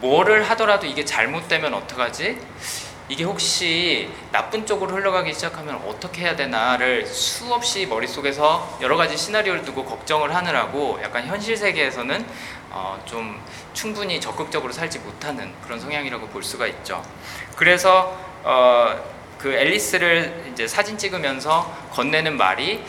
[0.00, 2.38] 뭐를 하더라도 이게 잘못되면 어떡하지?
[3.08, 9.84] 이게 혹시 나쁜 쪽으로 흘러가기 시작하면 어떻게 해야 되나를 수없이 머릿속에서 여러 가지 시나리오를 두고
[9.84, 12.26] 걱정을 하느라고 약간 현실 세계에서는
[12.76, 13.40] 어, 좀
[13.72, 17.04] 충분히 적극적으로 살지 못하는 그런 성향이라고 볼 수가 있죠.
[17.54, 19.00] 그래서 어,
[19.38, 22.84] 그 앨리스를 이제 사진 찍으면서 건네는 말이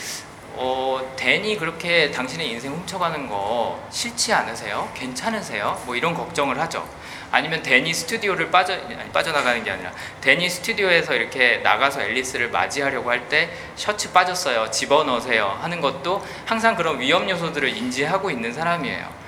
[0.57, 4.89] 어, 댄이 그렇게 당신의 인생 훔쳐가는 거 싫지 않으세요?
[4.95, 5.79] 괜찮으세요?
[5.85, 6.87] 뭐 이런 걱정을 하죠.
[7.31, 13.27] 아니면 데니 스튜디오를 빠져 아니, 빠져나가는 게 아니라 데니 스튜디오에서 이렇게 나가서 앨리스를 맞이하려고 할
[13.27, 19.24] 때 셔츠 빠졌어요 집어넣으세요 하는 것도 항상 그런 위험 요소들을 인지하고 있는 사람이에요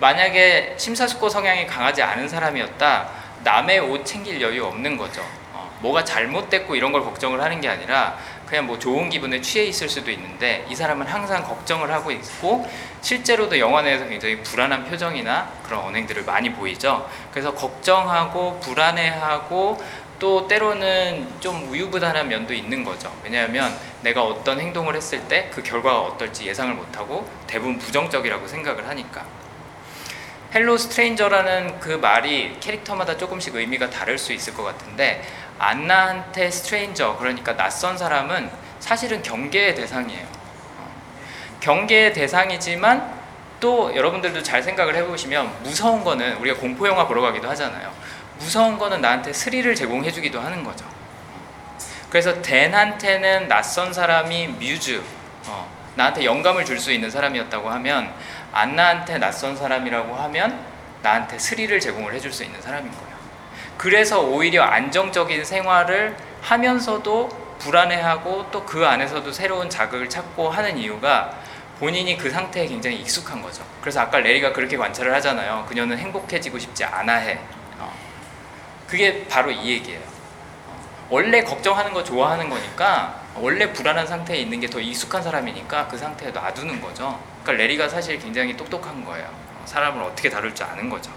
[0.00, 3.08] 만약에 심사숙고 성향이 강하지 않은 사람이었다
[3.44, 8.18] 남의 옷 챙길 여유 없는 거죠 어, 뭐가 잘못됐고 이런 걸 걱정을 하는 게 아니라
[8.50, 12.68] 그냥 뭐 좋은 기분에 취해 있을 수도 있는데 이 사람은 항상 걱정을 하고 있고
[13.00, 17.08] 실제로도 영화 내에서 굉장히 불안한 표정이나 그런 언행들을 많이 보이죠.
[17.30, 19.80] 그래서 걱정하고 불안해하고
[20.18, 23.12] 또 때로는 좀 우유부단한 면도 있는 거죠.
[23.22, 29.24] 왜냐하면 내가 어떤 행동을 했을 때 그 결과가 어떨지 예상을 못하고 대부분 부정적이라고 생각을 하니까.
[30.52, 35.22] Hello stranger라는 그 말이 캐릭터마다 조금씩 의미가 다를 수 있을 것 같은데
[35.58, 40.26] 안나한테 스트레인저 그러니까 낯선 사람은 사실은 경계의 대상이에요.
[40.78, 40.90] 어.
[41.60, 43.20] 경계의 대상이지만
[43.60, 47.92] 또 여러분들도 잘 생각을 해보시면 무서운 거는 우리가 공포 영화 보러 가기도 하잖아요.
[48.38, 50.84] 무서운 거는 나한테 스릴을 제공해주기도 하는 거죠.
[52.08, 55.00] 그래서 댄한테는 낯선 사람이 뮤즈,
[55.46, 58.10] 어, 나한테 영감을 줄 수 있는 사람이었다고 하면
[58.52, 60.58] 안나한테 낯선 사람이라고 하면
[61.02, 63.10] 나한테 스릴을 제공을 해줄 수 있는 사람인 거예요.
[63.76, 71.34] 그래서 오히려 안정적인 생활을 하면서도 불안해하고 또 그 안에서도 새로운 자극을 찾고 하는 이유가
[71.78, 73.62] 본인이 그 상태에 굉장히 익숙한 거죠.
[73.82, 75.66] 그래서 아까 레리가 그렇게 관찰을 하잖아요.
[75.68, 77.38] 그녀는 행복해지고 싶지 않아 해.
[77.78, 77.92] 어.
[78.88, 80.00] 그게 바로 이 얘기예요.
[80.00, 80.80] 어.
[81.10, 86.30] 원래 걱정하는 거 좋아하는 거니까 원래 불안한 상태에 있는 게 더 익숙한 사람이니까 그 상태에
[86.30, 87.18] 놔두는 거죠.
[87.42, 89.26] 그러니까 레리가 사실 굉장히 똑똑한 거예요.
[89.26, 91.10] 어, 사람을 어떻게 다룰 줄 아는 거죠.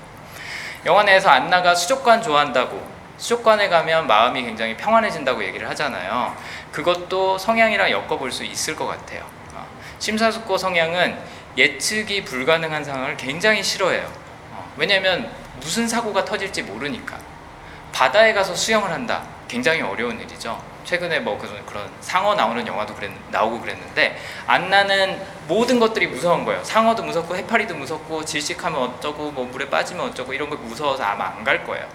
[0.86, 2.84] 영화 내에서 안나가 수족관 좋아한다고
[3.18, 6.36] 수족관에 가면 마음이 굉장히 평안해진다고 얘기를 하잖아요.
[6.72, 9.24] 그것도 성향이랑 엮어볼 수 있을 것 같아요.
[9.54, 9.66] 어,
[10.00, 11.18] 심사숙고 성향은
[11.56, 14.12] 예측이 불가능한 상황을 굉장히 싫어해요.
[14.52, 17.18] 어, 왜냐하면 무슨 사고가 터질지 모르니까.
[17.94, 19.22] 바다에 가서 수영을 한다.
[19.48, 20.73] 굉장히 어려운 일이죠.
[20.84, 26.63] 최근에 뭐 그런 상어 나오는 영화도 그랬, 나오고 그랬는데 안나는 모든 것들이 무서운 거예요.
[26.63, 31.43] 상어도 무섭고 해파리도 무섭고 질식하면 어쩌고 뭐 물에 빠지면 어쩌고 이런 거 무서워서 아마 안
[31.43, 31.86] 갈 거예요.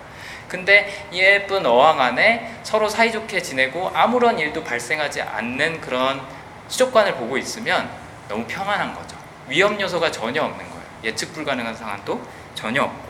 [0.48, 6.20] 근데 예쁜 어항 안에 서로 사이좋게 지내고 아무런 일도 발생하지 않는 그런
[6.68, 7.88] 수족관을 보고 있으면
[8.28, 9.16] 너무 평안한 거죠.
[9.46, 10.82] 위험 요소가 전혀 없는 거예요.
[11.04, 12.20] 예측 불가능한 상황도
[12.54, 13.08] 전혀 없고.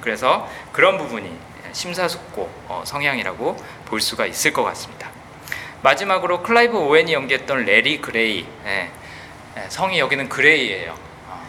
[0.00, 1.36] 그래서 그런 부분이
[1.72, 5.10] 심사숙고 어, 성향이라고 볼 수가 있을 것 같습니다.
[5.82, 8.90] 마지막으로 클라이브 오웬이 연기했던 레리 그레이 예,
[9.56, 10.94] 예, 성이 여기는 그레이예요.
[11.28, 11.46] 어,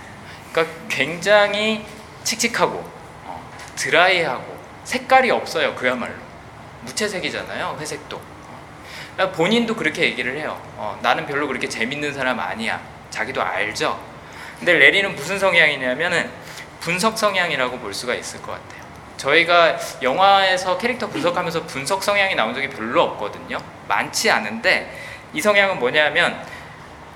[0.51, 1.85] 그러니까 굉장히
[2.23, 2.77] 칙칙하고
[3.25, 5.75] 어, 드라이하고 색깔이 없어요.
[5.75, 6.13] 그야말로
[6.81, 7.77] 무채색이잖아요.
[7.79, 8.21] 회색도.
[9.13, 10.59] 그러니까 본인도 그렇게 얘기를 해요.
[10.77, 12.81] 어, 나는 별로 그렇게 재밌는 사람 아니야.
[13.09, 13.99] 자기도 알죠.
[14.57, 16.29] 근데 레리는 무슨 성향이냐면은
[16.79, 18.78] 분석 성향이라고 볼 수가 있을 것 같아요.
[19.19, 23.57] 저희가 영화에서 캐릭터 분석하면서 분석 성향이 나온 적이 별로 없거든요.
[23.87, 24.97] 많지 않은데
[25.33, 26.41] 이 성향은 뭐냐면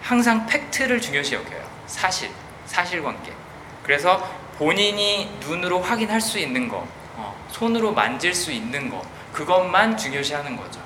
[0.01, 1.63] 항상 팩트를 중요시 여겨요.
[1.87, 2.29] 사실,
[2.65, 3.31] 사실관계.
[3.83, 4.17] 그래서
[4.57, 6.85] 본인이 눈으로 확인할 수 있는 거,
[7.15, 10.81] 어, 손으로 만질 수 있는 거, 그것만 중요시하는 거죠.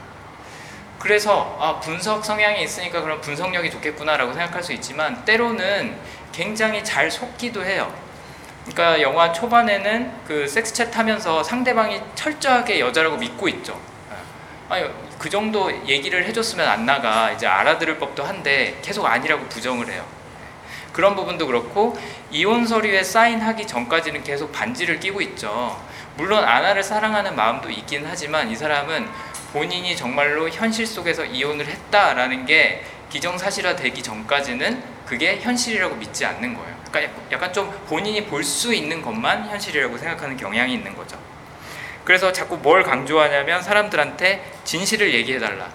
[1.00, 5.98] 그래서 아, 분석 성향이 있으니까 그럼 분석력이 좋겠구나라고 생각할 수 있지만 때로는
[6.32, 7.92] 굉장히 잘 속기도 해요.
[8.68, 13.80] 그러니까 영화 초반에는 그 섹스챗 하면서 상대방이 철저하게 여자라고 믿고 있죠.
[14.12, 14.16] 예.
[14.70, 20.06] 아니 그 정도 얘기를 해줬으면 안 나가 이제 알아들을 법도 한데 계속 아니라고 부정을 해요.
[20.42, 20.92] 예.
[20.92, 21.98] 그런 부분도 그렇고
[22.30, 25.82] 이혼 서류에 사인하기 전까지는 계속 반지를 끼고 있죠.
[26.16, 29.08] 물론 아나를 사랑하는 마음도 있긴 하지만 이 사람은
[29.54, 36.77] 본인이 정말로 현실 속에서 이혼을 했다라는 게 기정사실화 되기 전까지는 그게 현실이라고 믿지 않는 거예요.
[36.92, 41.18] 그러니까 약간 좀 본인이 볼 수 있는 것만 현실이라고 생각하는 경향이 있는 거죠.
[42.04, 45.68] 그래서 자꾸 뭘 강조하냐면 사람들한테 진실을 얘기해달라.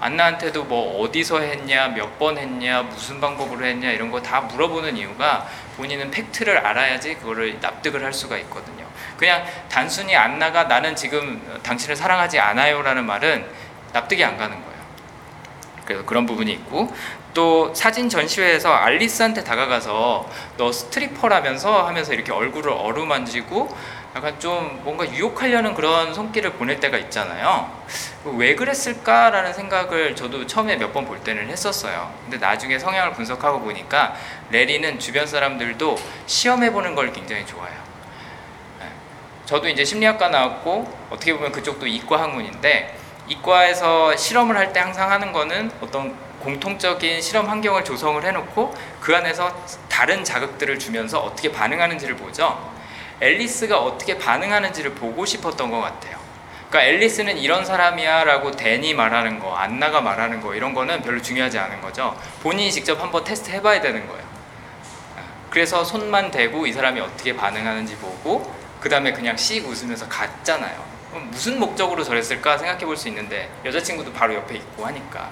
[0.00, 5.48] 안나한테도 뭐 어디서 했냐, 몇 번 했냐, 무슨 방법으로 했냐 이런 거 다 물어보는 이유가
[5.76, 8.84] 본인은 팩트를 알아야지 그거를 납득을 할 수가 있거든요.
[9.16, 13.46] 그냥 단순히 안나가 나는 지금 당신을 사랑하지 않아요라는 말은
[13.92, 14.74] 납득이 안 가는 거예요.
[15.86, 16.92] 그래서 그런 부분이 있고
[17.34, 23.76] 또 사진 전시회에서 알리스한테 다가가서 너 스트리퍼라면서 하면서 이렇게 얼굴을 어루만지고
[24.14, 27.68] 약간 좀 뭔가 유혹하려는 그런 손길을 보낼 때가 있잖아요.
[28.24, 32.12] 왜 그랬을까라는 생각을 저도 처음에 몇 번 볼 때는 했었어요.
[32.22, 34.14] 근데 나중에 성향을 분석하고 보니까
[34.50, 37.76] 레리는 주변 사람들도 시험해 보는 걸 굉장히 좋아해요.
[38.78, 38.86] 네.
[39.46, 45.32] 저도 이제 심리학과 나왔고 어떻게 보면 그쪽도 이과 학문인데 이과에서 실험을 할 때 항상 하는
[45.32, 49.54] 거는 어떤 공통적인 실험 환경을 조성을 해놓고 그 안에서
[49.88, 52.72] 다른 자극들을 주면서 어떻게 반응하는지를 보죠.
[53.20, 56.18] 앨리스가 어떻게 반응하는지를 보고 싶었던 것 같아요.
[56.68, 61.80] 그러니까 앨리스는 이런 사람이야라고 댄이 말하는 거, 안나가 말하는 거 이런 거는 별로 중요하지 않은
[61.80, 62.16] 거죠.
[62.42, 64.24] 본인이 직접 한번 테스트 해봐야 되는 거예요.
[65.50, 70.84] 그래서 손만 대고 이 사람이 어떻게 반응하는지 보고 그 다음에 그냥 씩 웃으면서 갔잖아요.
[71.30, 75.30] 무슨 목적으로 저랬을까 생각해 볼 수 있는데 여자친구도 바로 옆에 있고 하니까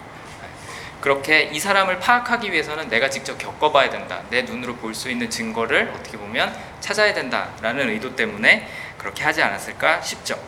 [1.03, 4.21] 그렇게 이 사람을 파악하기 위해서는 내가 직접 겪어봐야 된다.
[4.31, 10.01] 내 눈으로 볼 수 있는 증거를 어떻게 보면 찾아야 된다라는 의도 때문에 그렇게 하지 않았을까
[10.01, 10.39] 싶죠.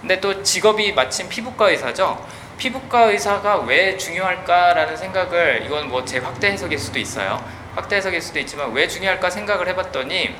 [0.00, 2.26] 근데 또 직업이 마침 피부과 의사죠.
[2.58, 7.42] 피부과 의사가 왜 중요할까라는 생각을 이건 뭐 제 확대 해석일 수도 있어요.
[7.76, 10.34] 확대 해석일 수도 있지만 왜 중요할까 생각을 해봤더니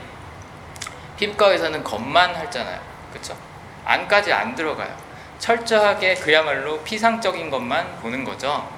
[1.16, 2.80] 피부과 의사는 겉만 할잖아요.
[3.12, 3.36] 그렇죠?
[3.84, 4.92] 안까지 안 들어가요.
[5.38, 8.68] 철저하게 그야말로 피상적인 것만 보는 거죠.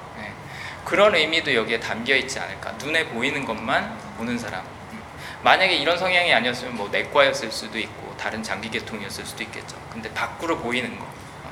[0.81, 0.85] 네.
[0.85, 2.71] 그런 의미도 여기에 담겨 있지 않을까.
[2.83, 4.61] 눈에 보이는 것만 보는 사람.
[4.91, 5.01] 음.
[5.43, 9.77] 만약에 이런 성향이 아니었으면 뭐 내과였을 수도 있고 다른 장기 계통이었을 수도 있겠죠.
[9.91, 11.51] 근데 밖으로 보이는 거 어,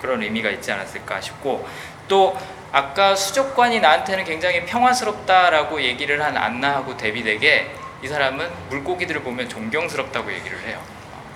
[0.00, 1.66] 그런 의미가 있지 않았을까 싶고
[2.08, 2.36] 또
[2.72, 10.60] 아까 수족관이 나한테는 굉장히 평화스럽다라고 얘기를 한 안나하고 대비되게 이 사람은 물고기들을 보면 존경스럽다고 얘기를
[10.60, 10.80] 해요.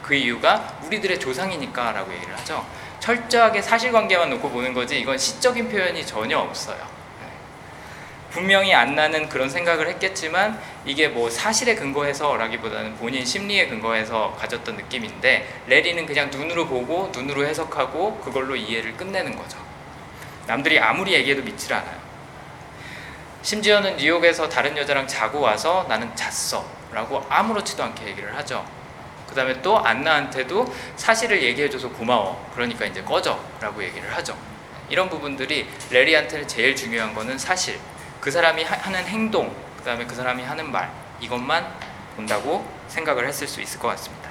[0.03, 2.65] 그 이유가 우리들의 조상이니까라고 얘기를 하죠.
[3.01, 6.94] 철저하게 사실관계만 놓고 보는 거지 이건 시적인 표현이 전혀 없어요.
[8.35, 8.41] 네.
[8.41, 15.63] 분명히 안 나는 그런 생각을 했겠지만 이게 뭐 사실에 근거해서라기보다는 본인 심리에 근거해서 가졌던 느낌인데
[15.69, 19.59] 레리는 그냥 눈으로 보고 눈으로 해석하고 그걸로 이해를 끝내는 거죠.
[20.47, 22.05] 남들이 아무리 얘기해도 믿질 않아요.
[23.43, 28.65] 심지어는 뉴욕에서 다른 여자랑 자고 와서 나는 잤어 라고 아무렇지도 않게 얘기를 하죠.
[29.29, 32.51] 그 다음에 또 안나한테도 사실을 얘기해줘서 고마워.
[32.55, 33.39] 그러니까 이제 꺼져.
[33.61, 34.37] 라고 얘기를 하죠.
[34.89, 37.79] 이런 부분들이 레리한테는 제일 중요한 거는 사실.
[38.25, 41.67] 그 사람이 하 는 행동, 그 다음에 그 사람이 하는 말, 이것만
[42.17, 44.31] 본다고 생각을 했을 수 있을 것 같습니다.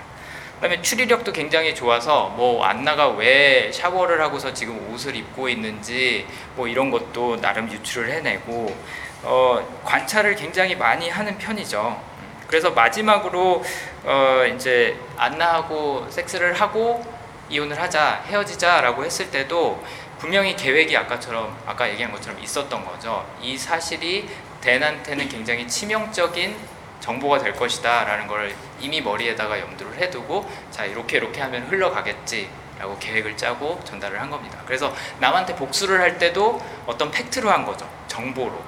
[0.56, 6.26] 그 다음에 추리력도 굉장히 좋아서 뭐 안나가 왜 샤워를 하고서 지금 옷을 입고 있는지
[6.56, 8.76] 뭐 이런 것도 나름 유출을 해내고
[9.22, 12.02] 어, 관찰을 굉장히 많이 하는 편이죠.
[12.48, 13.64] 그래서 마지막으로
[14.06, 17.04] 어 이제 안나하고 섹스를 하고
[17.50, 19.84] 이혼을 하자 헤어지자라고 했을 때도
[20.24, 23.30] 분명히 계획이 아까처럼 아까 얘기한 것처럼 있었던 거죠.
[23.42, 24.30] 이 사실이
[24.62, 26.56] 댄한테는 굉장히 치명적인
[27.02, 33.36] 정보가 될 것이다라는 걸 이미 머리에다가 염두를 해두고 자 이렇게 이렇게 하면 흘러가겠지 라고 계획을
[33.36, 34.60] 짜고 전달을 한 겁니다.
[34.66, 37.86] 그래서 남한테 복수를 할 때도 어떤 팩트로 한 거죠.
[38.08, 38.64] 정보로.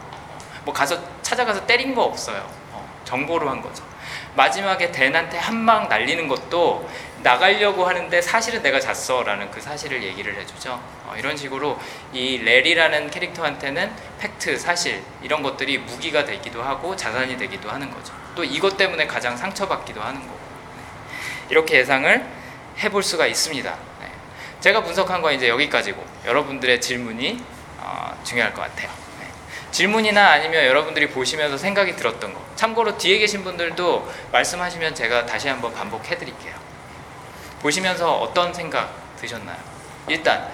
[0.65, 2.45] 뭐 가서 찾아가서 때린 거 없어요.
[3.05, 3.81] 정보로 한 거죠.
[4.35, 6.89] 마지막에 댄한테 한 방 날리는 것도
[7.25, 10.79] 나가려고 하는데 사실은 내가 잤어라는 그 사실을 얘기를 해주죠.
[11.05, 11.79] 어, 이런 식으로
[12.13, 18.13] 이 레리라는 캐릭터한테는 팩트, 사실 이런 것들이 무기가 되기도 하고 자산이 되기도 하는 거죠.
[18.35, 20.37] 또 이것 때문에 가장 상처받기도 하는 거고
[20.77, 20.83] 네.
[21.49, 22.25] 이렇게 예상을
[22.83, 23.75] 해볼 수가 있습니다.
[24.01, 24.11] 네.
[24.59, 27.43] 제가 분석한 건 이제 여기까지고 여러분들의 질문이
[27.79, 28.91] 어, 중요할 것 같아요.
[29.71, 32.39] 질문이나 아니면 여러분들이 보시면서 생각이 들었던 거.
[32.55, 36.64] 참고로 뒤에 계신 분들도 말씀하시면 제가 다시 한번 반복해 드릴게요.
[37.65, 39.57] 보시면서 어떤 생각 드셨나요?
[40.07, 40.47] 일단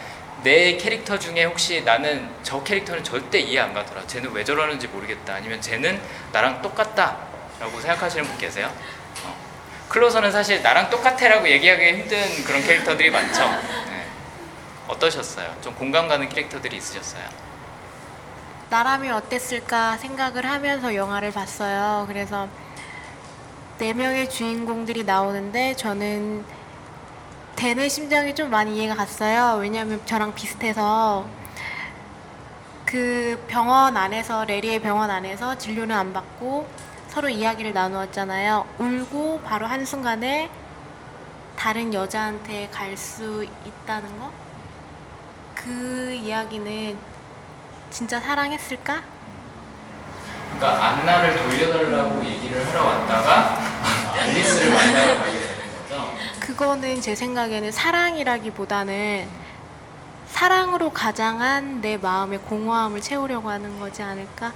[0.44, 4.08] 내 캐릭터 중에 혹시 나는 저 캐릭터는 절대 이해 안 가더라.
[4.08, 5.36] 쟤는 왜 저러는지 모르겠다.
[5.36, 7.18] 아니면 쟤는 나랑 똑같다.
[7.60, 8.72] 라고 생각하시는 분 계세요?
[9.26, 9.36] 어.
[9.90, 13.46] 클로저는 사실 나랑 똑같아라고 얘기하기 힘든 그런 캐릭터들이 많죠.
[13.90, 14.06] 네.
[14.88, 15.54] 어떠셨어요?
[15.62, 17.24] 좀 공감 가는 캐릭터들이 있으셨어요?
[18.70, 22.06] 나라면 어땠을까 생각을 하면서 영화를 봤어요.
[22.08, 22.48] 그래서
[23.80, 26.61] 네 명의 주인공들이 나오는데 저는
[27.56, 29.58] 댄의 심정이 좀 많이 이해가 갔어요.
[29.60, 31.26] 왜냐하면 저랑 비슷해서
[32.86, 36.68] 그 병원 안에서 레리의 병원 안에서 진료는 안 받고
[37.10, 38.66] 서로 이야기를 나누었잖아요.
[38.80, 40.50] 울고 바로 한 순간에
[41.58, 44.32] 다른 여자한테 갈 수 있다는 거?
[45.54, 46.98] 그 이야기는
[47.92, 49.02] 진짜 사랑했을까?
[50.58, 53.60] 그러니까 안나를 돌려달라고 얘기를 하러 왔다가
[54.18, 55.41] 앨리스를 만나러 가게.
[56.62, 59.28] 그거는 제 생각에는 사랑이라기보다는
[60.28, 64.54] 사랑으로 가장한 내 마음의 공허함을 채우려고 하는 거지 않을까?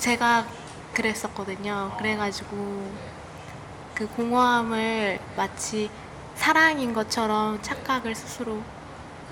[0.00, 0.44] 제가
[0.92, 1.94] 그랬었거든요.
[1.96, 2.90] 그래가지고
[3.94, 5.88] 그 공허함을 마치
[6.34, 8.60] 사랑인 것처럼 착각을 스스로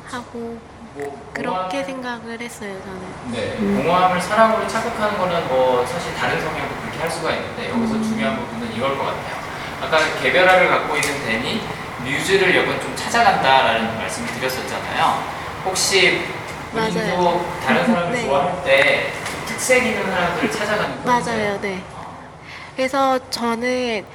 [0.07, 0.61] 하고
[0.95, 3.33] 뭐 그렇게 생각을 했어요 저는.
[3.33, 8.03] 네, 공허함을 사랑으로 착각하는 거는 뭐 사실 다른 성향도 그렇게 할 수가 있는데 여기서 음.
[8.05, 9.41] 중요한 부분은 이걸 것 같아요.
[9.83, 15.23] 아까 개별화를 갖고 있는 댄이 뮤즈를 여건 좀 찾아간다라는 말씀을 드렸었잖아요.
[15.65, 16.25] 혹시
[16.73, 17.45] 본인도.
[17.65, 18.27] 다른 사람을 네.
[18.27, 19.13] 좋아할 때
[19.47, 21.21] 특색 있는 사람들을 찾아가는 거예요.
[21.21, 21.83] 맞아요, 네.
[22.77, 24.07] 그래서 저는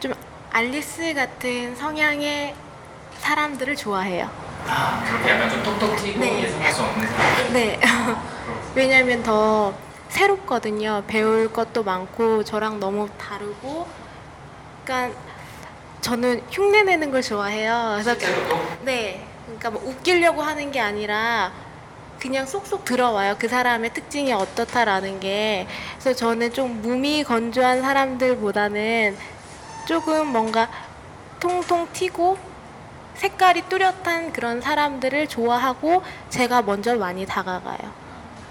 [0.00, 0.12] 좀
[0.52, 2.54] 알리스 같은 성향의
[3.20, 4.28] 사람들을 좋아해요.
[4.68, 6.42] 아, 그렇게 약간 좀 톡톡 튀고 네.
[6.42, 7.52] 예상할 수 없는 사람들.
[7.52, 7.80] 네.
[8.74, 9.72] 왜냐면 더
[10.08, 11.04] 새롭거든요.
[11.06, 13.86] 배울 것도 많고 저랑 너무 다르고
[14.84, 15.18] 그러니까
[16.00, 17.98] 저는 흉내 내는 걸 좋아해요.
[18.02, 18.16] 그래서
[18.82, 19.26] 네.
[19.44, 21.52] 그러니까 뭐 웃기려고 하는 게 아니라
[22.18, 23.36] 그냥 쏙쏙 들어와요.
[23.38, 25.66] 그 사람의 특징이 어떻다라는 게.
[25.98, 29.16] 그래서 저는 좀 무미 건조한 사람들보다는
[29.86, 30.68] 조금 뭔가
[31.40, 32.38] 통통 튀고
[33.14, 37.78] 색깔이 뚜렷한 그런 사람들을 좋아하고 제가 먼저 많이 다가가요.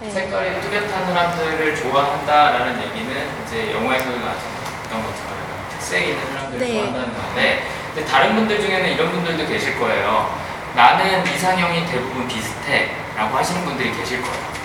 [0.00, 0.10] 네.
[0.10, 5.38] 색깔이 뚜렷한 사람들을 좋아한다라는 얘기는 이제 영화에서도 나왔던 것처럼
[5.70, 6.72] 특색 있는 네.
[6.74, 10.38] 좋아한다는 건데 근데 다른 분들 중에는 이런 분들도 계실 거예요.
[10.74, 14.60] 나는 이상형이 대부분 비슷해 라고 하시는 분들이 계실 거예요.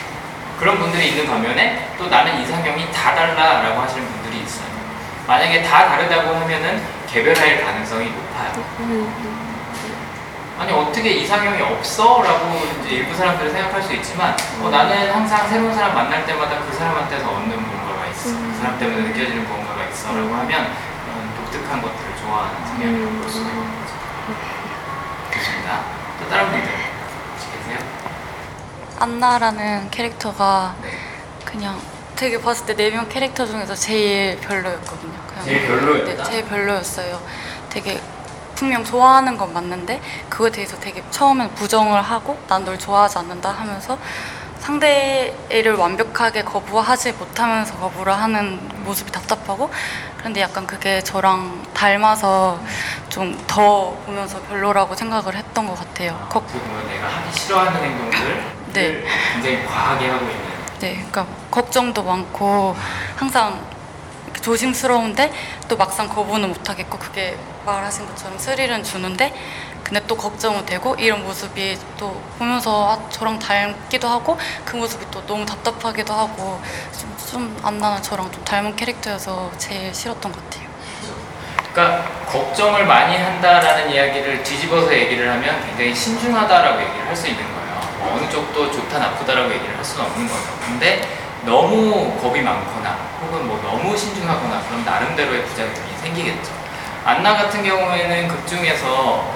[0.59, 4.67] 그런 분들이 있는 반면에 또 나는 이상형이 다 달라 라고 하시는 분들이 있어요.
[5.27, 8.63] 만약에 다 다르다고 하면은 개별할 가능성이 높아요.
[8.79, 9.55] 음,
[10.59, 12.21] 아니 어떻게 이상형이 없어?
[12.23, 16.73] 라고 이제 일부 사람들은 생각할 수 있지만 어, 나는 항상 새로운 사람 만날 때마다 그
[16.77, 18.53] 사람한테서 얻는 뭔가가 있어 음.
[18.53, 20.71] 그 사람 때문에 느껴지는 뭔가가 있어 라고 하면
[21.55, 23.21] 독특한 것들을 좋아하는 성향을 음.
[23.21, 23.93] 볼 수가 있는 거죠
[25.33, 25.81] 좋습니다
[26.19, 26.69] 또 다른 분들
[27.33, 27.77] 혹시 계세요?
[28.99, 30.89] 안나라는 캐릭터가 네
[31.45, 31.79] 그냥
[32.15, 35.13] 되게 봤을 때 네 명 캐릭터 중에서 제일 별로였거든요.
[35.27, 36.23] 그냥 제일 별로였다?
[36.23, 37.21] 네, 제일 별로였어요.
[37.69, 37.99] 되게
[38.55, 43.97] 분명 좋아하는 건 맞는데 그거에 대해서 되게 처음엔 부정을 하고 난 널 좋아하지 않는다 하면서
[44.65, 49.69] 상대를 완벽하게 거부하지 못하면서 거부를 하는 모습이 답답하고
[50.17, 52.59] 그런데 약간 그게 저랑 닮아서
[53.09, 56.13] 좀 더 보면서 별로라고 생각을 했던 것 같아요.
[56.29, 59.03] 거- 어떻게 보면 내가 하기 싫어하는 행동들을 네.
[59.33, 60.45] 굉장히 과하게 하고 있는
[60.79, 62.75] 네, 그러니까 걱정도 많고
[63.15, 63.61] 항상
[64.25, 65.31] 이렇게 조심스러운데
[65.69, 69.33] 또 막상 거부는 못하겠고 그게 말하신 것처럼 스릴은 주는데
[69.85, 75.23] 근데 또 걱정은 되고 이런 모습이 또 보면서 아, 저랑 닮기도 하고 그 모습이 또
[75.27, 76.59] 너무 답답하기도 하고
[76.99, 80.65] 좀, 좀 안 나는 저랑 좀 닮은 캐릭터여서 제일 싫었던 것 같아요.
[81.71, 87.79] 그러니까 걱정을 많이 한다라는 이야기를 뒤집어서 얘기를 하면 굉장히 신중하다라고 얘기를 할 수 있는 거예요.
[87.99, 90.41] 뭐 어느 쪽도 좋다 나쁘다라고 얘기를 할 수는 없는 거죠.
[90.65, 91.07] 근데
[91.45, 96.51] 너무 겁이 많거나 혹은 뭐 너무 신중하거나 그럼 나름대로의 부작용이 생기겠죠.
[97.03, 99.34] 안나 같은 경우에는 극 중에서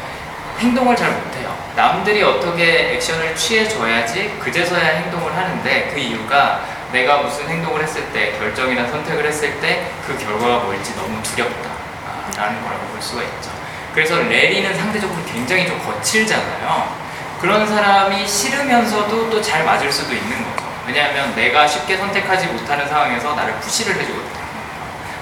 [0.59, 1.57] 행동을 잘 못해요.
[1.75, 8.87] 남들이 어떻게 액션을 취해줘야지 그제서야 행동을 하는데 그 이유가 내가 무슨 행동을 했을 때 결정이나
[8.87, 13.51] 선택을 했을 때 그 결과가 뭘지 너무 두렵다라는 거라고 볼 수가 있죠.
[13.93, 16.97] 그래서 레리는 상대적으로 굉장히 좀 거칠잖아요.
[17.39, 20.67] 그런 사람이 싫으면서도 또 잘 맞을 수도 있는 거죠.
[20.85, 24.39] 왜냐하면 내가 쉽게 선택하지 못하는 상황에서 나를 푸시를 해주거든요.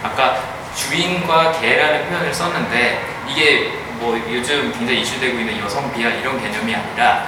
[0.04, 0.42] 아까
[0.76, 7.28] 주인과 개라는 표현을 썼는데 이게 뭐 요즘 굉장히 이슈되고 있는 여성 비하 이런 개념이 아니라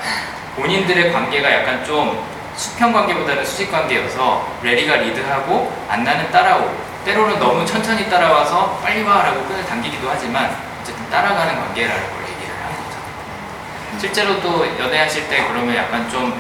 [0.56, 2.24] 본인들의 관계가 약간 좀
[2.56, 9.66] 수평 관계보다는 수직 관계여서 레리가 리드하고 안나는 따라오고 때로는 너무 천천히 따라와서 빨리 와라고 끈을
[9.66, 14.00] 당기기도 하지만 어쨌든 따라가는 관계라는 걸 얘기를 하는 거죠.
[14.00, 16.40] 실제로 또 연애하실 때 그러면 약간 좀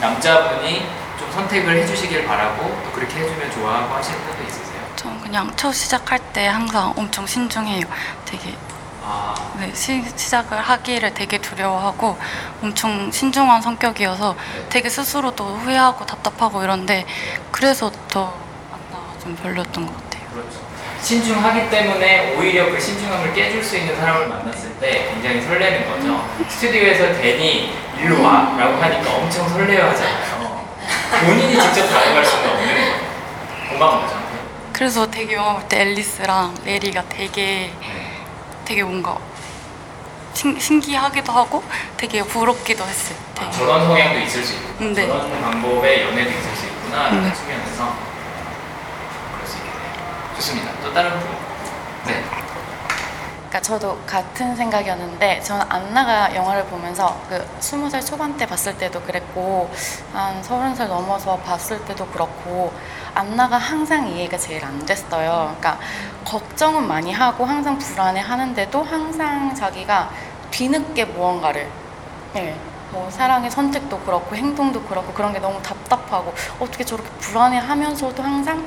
[0.00, 0.86] 남자분이
[1.18, 4.80] 좀 선택을 해주시길 바라고 또 그렇게 해주면 좋아하고 하시는 분도 있으세요?
[4.96, 7.84] 저는 그냥 첫 시작할 때 항상 엄청 신중해요.
[8.24, 8.65] 되게 아,
[9.58, 12.18] 네, 시, 시작을 하기를 되게 두려워하고
[12.62, 14.66] 엄청 신중한 성격이어서 네.
[14.68, 17.06] 되게 스스로도 후회하고 답답하고 이런데
[17.50, 18.34] 그래서 더
[18.70, 20.28] 안나가 좀 별로였던 것 같아요.
[20.32, 20.66] 그렇죠.
[21.00, 26.28] 신중하기 때문에 오히려 그 신중함을 깨줄 수 있는 사람을 만났을 때 굉장히 설레는 거죠.
[26.50, 30.66] 스튜디오에서 데니 일로 와 라고 하니까 엄청 설레어 하잖아요.
[31.24, 33.06] 본인이 직접 다가갈 수는 없는 거예요.
[33.78, 34.26] 거죠.
[34.72, 37.72] 그래서 되게 영화 볼때 앨리스랑 메리가 되게
[38.66, 39.16] 되게 뭔가
[40.34, 41.62] 신, 신기하기도 하고
[41.96, 43.16] 되게 부럽기도 했어요.
[43.36, 43.52] 아, 되게.
[43.52, 45.06] 저런 성향도 있을 수 있고 네.
[45.06, 47.32] 저런 방법의 연애도 있을 수 있구나 라는 네.
[47.32, 47.94] 측면에서
[49.32, 50.34] 그럴 수 있겠네요.
[50.34, 50.72] 좋습니다.
[50.82, 51.28] 또 다른 분.
[52.06, 52.22] 네.
[53.48, 59.00] 그러니까 저도 같은 생각이었는데 저는 안나가 영화를 보면서 그 스무 살 초반 때 봤을 때도
[59.02, 59.72] 그랬고
[60.12, 62.74] 한 서른 살 넘어서 봤을 때도 그렇고
[63.16, 65.54] 안나가 항상 이해가 제일 안 됐어요.
[65.58, 65.78] 그러니까
[66.24, 70.10] 걱정은 많이 하고 항상 불안해 하는데도 항상 자기가
[70.50, 71.66] 뒤늦게 무언가를
[72.36, 72.54] 예,
[72.90, 78.62] 뭐 사랑의 선택도 그렇고 행동도 그렇고 그런 게 너무 답답하고 어떻게 저렇게 불안해 하면서도 항상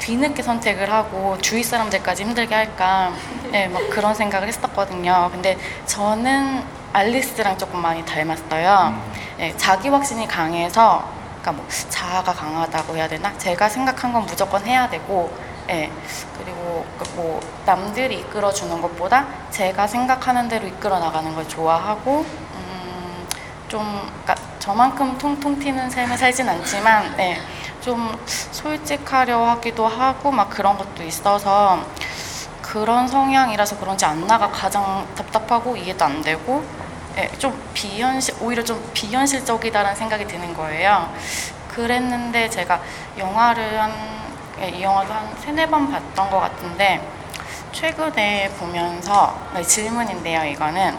[0.00, 3.12] 뒤늦게 선택을 하고 주위 사람들까지 힘들게 할까
[3.52, 5.28] 네, 막 그런 생각을 했었거든요.
[5.30, 9.00] 근데 저는 알리스랑 조금 많이 닮았어요.
[9.38, 13.36] 네, 자기 확신이 강해서 그러니까 뭐 자아가 강하다고 해야 되나?
[13.36, 15.36] 제가 생각한 건 무조건 해야 되고
[15.68, 15.90] 예.
[16.38, 22.24] 그리고 그뭐 남들이 이끌어 주는 것보다 제가 생각하는 대로 이끌어 나가는 걸 좋아하고
[22.54, 23.26] 음,
[23.68, 27.40] 좀 그러니까 저만큼 통통 튀는 삶을 살진 않지만 예.
[27.80, 31.84] 좀 솔직하려 하기도 하고 막 그런 것도 있어서
[32.62, 36.64] 그런 성향이라서 그런지 안나가 가장 답답하고 이해도 안 되고
[37.18, 41.12] 예, 좀 비현실 오히려 좀 비현실적이다라는 생각이 드는 거예요.
[41.68, 42.80] 그랬는데 제가
[43.18, 43.92] 영화를 한,
[44.60, 47.00] 예, 이 영화도 한 세네 번 봤던 것 같은데
[47.72, 50.44] 최근에 보면서 네, 질문인데요.
[50.44, 50.96] 이거는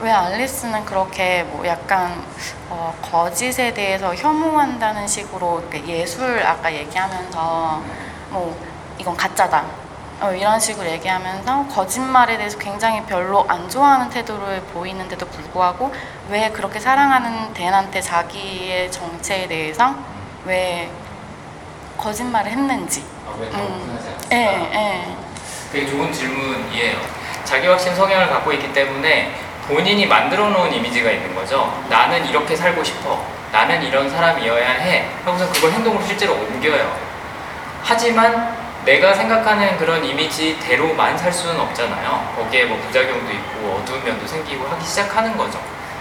[0.00, 2.24] 왜 알리스는 그렇게 뭐 약간
[2.68, 7.82] 어, 거짓에 대해서 혐오한다는 식으로 예술 아까 얘기하면서
[8.30, 8.56] 뭐
[8.98, 9.83] 이건 가짜다
[10.20, 15.92] 어, 이런 식으로 얘기하면서 거짓말에 대해서 굉장히 별로 안 좋아하는 태도를 보이는데도 불구하고
[16.30, 19.94] 왜 그렇게 사랑하는 댄한테 자기의 정체에 대해서
[20.44, 20.90] 왜
[21.98, 23.04] 거짓말을 했는지
[23.38, 23.64] 왜더 음.
[23.64, 24.28] 오픈하지 않을까?
[24.32, 25.16] 예, 예.
[25.72, 26.98] 되게 좋은 질문이에요.
[27.44, 29.34] 자기 확신 성향을 갖고 있기 때문에
[29.66, 31.72] 본인이 만들어 놓은 이미지가 있는 거죠.
[31.88, 33.24] 나는 이렇게 살고 싶어.
[33.50, 35.08] 나는 이런 사람이어야 해.
[35.24, 36.96] 하고서 그걸 행동으로 실제로 옮겨요.
[37.82, 42.34] 하지만 내가 생각하는 그런 이미지대로만 살 수는 없잖아요.
[42.36, 45.58] 거기에 뭐 부작용도 있고 어두운 면도 생기고 하기 시작하는 거죠.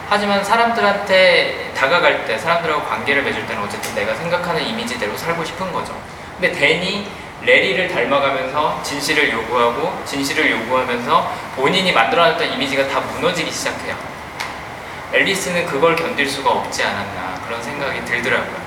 [0.09, 5.97] 하지만 사람들한테 다가갈 때, 사람들하고 관계를 맺을 때는 어쨌든 내가 생각하는 이미지대로 살고 싶은 거죠.
[6.39, 7.07] 근데 댄이
[7.41, 13.95] 레리를 닮아가면서 진실을 요구하고 진실을 요구하면서 본인이 만들어놨던 이미지가 다 무너지기 시작해요.
[15.13, 18.62] 앨리스는 그걸 견딜 수가 없지 않았나 그런 생각이 들더라고요.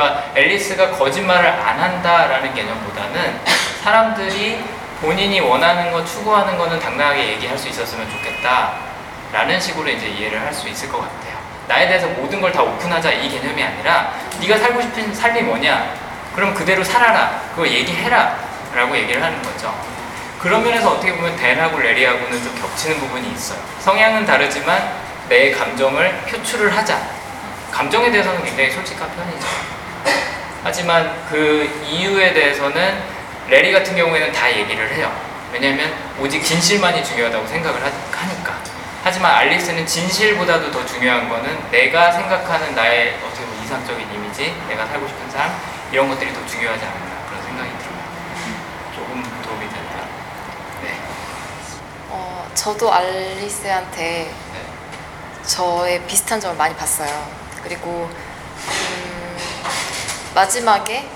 [0.00, 3.38] 그러니까 앨리스가 거짓말을 안 한다라는 개념보다는
[3.84, 4.64] 사람들이
[5.02, 10.68] 본인이 원하는 거 추구하는 거는 당당하게 얘기할 수 있었으면 좋겠다라는 식으로 이제 이해를 할 수
[10.68, 11.38] 있을 것 같아요.
[11.68, 15.94] 나에 대해서 모든 걸 다 오픈하자 이 개념이 아니라 네가 살고 싶은 삶이 뭐냐?
[16.34, 17.38] 그럼 그대로 살아라.
[17.54, 18.36] 그거 얘기해라.
[18.74, 19.74] 라고 얘기를 하는 거죠.
[20.38, 23.58] 그런 면에서 어떻게 보면 댄하고 레리하고는 좀 겹치는 부분이 있어요.
[23.80, 24.82] 성향은 다르지만
[25.28, 26.98] 내 감정을 표출을 하자.
[27.70, 29.79] 감정에 대해서는 굉장히 솔직한 편이죠.
[30.62, 33.02] 하지만 그 이유에 대해서는
[33.48, 35.10] 레리 같은 경우에는 다 얘기를 해요.
[35.52, 37.90] 왜냐하면 오직 진실만이 중요하다고 생각을 하-
[38.20, 38.54] 하니까.
[39.02, 45.08] 하지만 알리스는 진실보다도 더 중요한 거는 내가 생각하는 나의 어떻게 보면 이상적인 이미지, 내가 살고
[45.08, 45.50] 싶은 삶
[45.90, 48.00] 이런 것들이 더 중요하지 않나 그런 생각이 들어요.
[48.94, 50.06] 조금 도움이 됐나?
[50.82, 50.94] 네.
[52.10, 54.60] 어, 저도 알리스한테 네.
[55.46, 57.26] 저의 비슷한 점을 많이 봤어요.
[57.64, 58.10] 그리고
[58.68, 59.09] 음,
[60.34, 61.08] 마지막에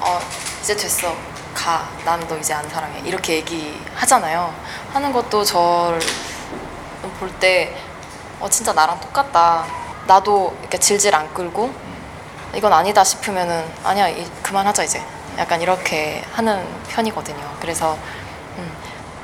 [0.00, 0.20] 어,
[0.62, 1.14] 이제 됐어.
[1.54, 1.88] 가.
[2.04, 3.00] 난 너 이제 안 사랑해.
[3.04, 4.54] 이렇게 얘기하잖아요.
[4.92, 6.00] 하는 것도 저를
[7.18, 7.76] 볼때
[8.40, 9.66] 어, 진짜 나랑 똑같다.
[10.06, 11.72] 나도 이렇게 질질 안 끌고
[12.54, 15.02] 이건 아니다 싶으면은 아니야 이, 그만하자 이제.
[15.38, 17.56] 약간 이렇게 하는 편이거든요.
[17.60, 17.96] 그래서
[18.58, 18.76] 음,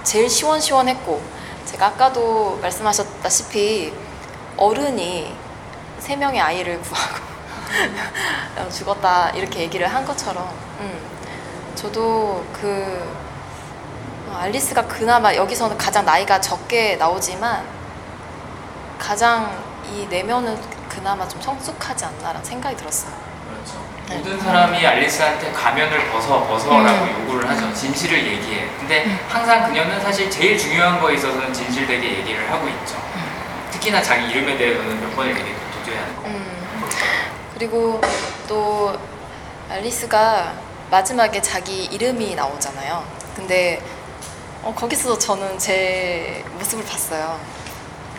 [0.04, 1.22] 제일 시원시원했고
[1.66, 3.92] 제가 아까도 말씀하셨다시피
[4.56, 5.34] 어른이
[5.98, 7.27] 세 명의 아이를 구하고 어,
[8.70, 10.48] 죽었다 이렇게 얘기를 한 것처럼
[10.80, 10.98] 음,
[11.74, 13.16] 저도 그
[14.28, 17.64] 어, 알리스가 그나마 여기서는 가장 나이가 적게 나오지만
[18.98, 19.50] 가장
[19.90, 20.58] 이 내면은
[20.88, 23.12] 그나마 좀 성숙하지 않나라는 생각이 들었어요.
[23.48, 23.80] 그렇죠.
[24.08, 24.16] 네.
[24.16, 27.22] 모든 사람이 알리스한테 가면을 벗어 벗어라고 음.
[27.22, 27.72] 요구를 하죠.
[27.72, 28.68] 진실을 얘기해.
[28.78, 32.96] 근데 항상 그녀는 사실 제일 중요한 거에 있어서는 진실되게 얘기를 하고 있죠.
[33.70, 36.22] 특히나 자기 이름에 대해서는 몇 번을 얘기 도저히 하는 거.
[36.26, 36.82] 음,
[37.58, 38.00] 그리고
[38.46, 38.96] 또
[39.68, 40.54] 알리스가
[40.92, 43.04] 마지막에 자기 이름이 나오잖아요.
[43.34, 43.82] 근데
[44.62, 47.40] 어, 거기서 저는 제 모습을 봤어요.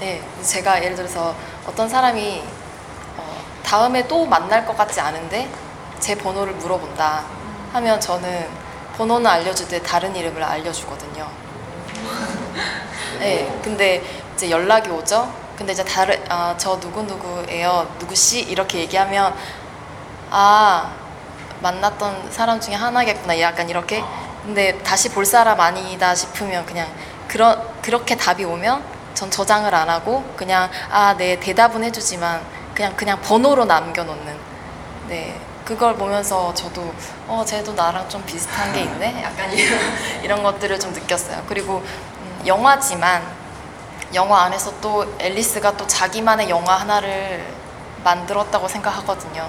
[0.02, 1.34] 네, 제가 예를 들어서
[1.66, 2.44] 어떤 사람이
[3.16, 5.50] 어, 다음에 또 만날 것 같지 않은데
[6.02, 7.24] 제 번호를 물어본다
[7.72, 8.46] 하면 저는
[8.98, 11.26] 번호는 알려주되 다른 이름을 알려주거든요.
[13.20, 14.04] 네, 근데
[14.36, 15.32] 이제 연락이 오죠.
[15.60, 19.36] 근데 이제 다른 아, 저 누구 누구예요, 누구 씨 이렇게 얘기하면
[20.32, 20.90] 아
[21.62, 24.02] 만났던 사람 중에 하나겠구나, 약간 이렇게.
[24.46, 26.88] 근데 다시 볼 사람 아니다 싶으면 그냥
[27.28, 28.82] 그런 그렇게 답이 오면
[29.14, 32.42] 전 저장을 안 하고 그냥 아 네 대답은 해주지만
[32.74, 34.38] 그냥 그냥 번호로 남겨놓는.
[35.10, 35.38] 네.
[35.66, 36.94] 그걸 보면서 저도
[37.28, 39.80] 어 쟤도 나랑 좀 비슷한 게 있네 약간 이런,
[40.24, 43.22] 이런 것들을 좀 느꼈어요 그리고 음, 영화지만
[44.14, 47.46] 영화 안에서 또 앨리스가 또 자기만의 영화 하나를
[48.04, 49.48] 만들었다고 생각하거든요.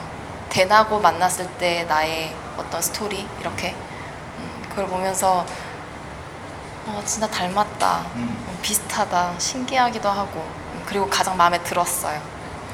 [0.50, 5.46] 댄하고 만났을 때 나의 어떤 스토리 이렇게 음, 그걸 보면서
[6.86, 8.44] 어, 진짜 닮았다, 음.
[8.48, 12.20] 음, 비슷하다, 신기하기도 하고 음, 그리고 가장 마음에 들었어요.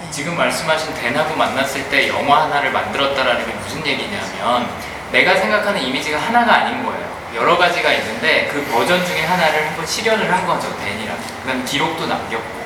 [0.00, 0.10] 네.
[0.10, 4.68] 지금 말씀하신 대나무 만났을 때 영화 하나를 만들었다라는 게 무슨 얘기냐면
[5.12, 7.15] 내가 생각하는 이미지가 하나가 아닌 거예요.
[7.34, 11.16] 여러 가지가 있는데 그 버전 중에 하나를 한번 실현을 한 거죠, 댄이랑.
[11.42, 12.56] 그다음 기록도 남겼고.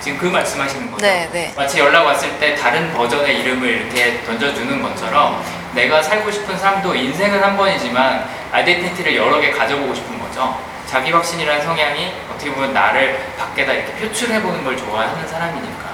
[0.00, 1.04] 지금 그 말씀하시는 거죠.
[1.04, 1.52] 네, 네.
[1.54, 5.42] 마치 연락 왔을 때 다른 버전의 이름을 이렇게 던져주는 것처럼
[5.74, 10.58] 내가 살고 싶은 삶도 인생은 한 번이지만 아이덴티티를 여러 개 가져보고 싶은 거죠.
[10.86, 15.89] 자기 확신이라는 성향이 어떻게 보면 나를 밖에다 이렇게 표출해보는 걸 좋아하는 사람이니까.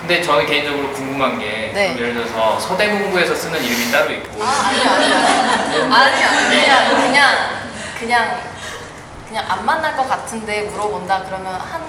[0.00, 1.94] 근데 저는 개인적으로 궁금한 게 네.
[1.96, 7.36] 예를 들어서 서대문구에서 쓰는 이름이 따로 있고 아니 아니 아니 아니 아니 그냥 그냥
[7.98, 8.40] 그냥
[9.28, 11.82] 그냥 안 만날 것 같은데 물어본다 그러면 한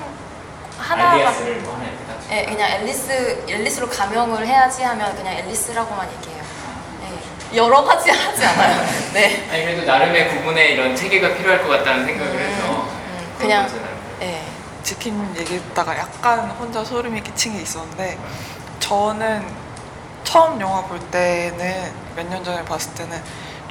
[0.77, 1.89] 하나가 알리아스를 뭐 하나.
[2.31, 6.43] 예 그냥 앨리스 앨리스로 가명을 해야지 하면 그냥 앨리스라고만 얘기해요.
[7.53, 7.57] 예.
[7.57, 8.85] 여러 가지 하지 않아요.
[9.13, 9.47] 네.
[9.51, 13.89] 아니 그래도 나름의 구분의 이런 체계가 필요할 것 같다는 생각을 해서 음, 그런 그냥- 거잖아요.
[14.21, 14.43] 예.
[14.93, 18.17] 지킴 얘기했다가 약간 혼자 소름이 끼친 게 있었는데
[18.79, 19.45] 저는
[20.23, 23.21] 처음 영화 볼 때는 몇 년 전에 봤을 때는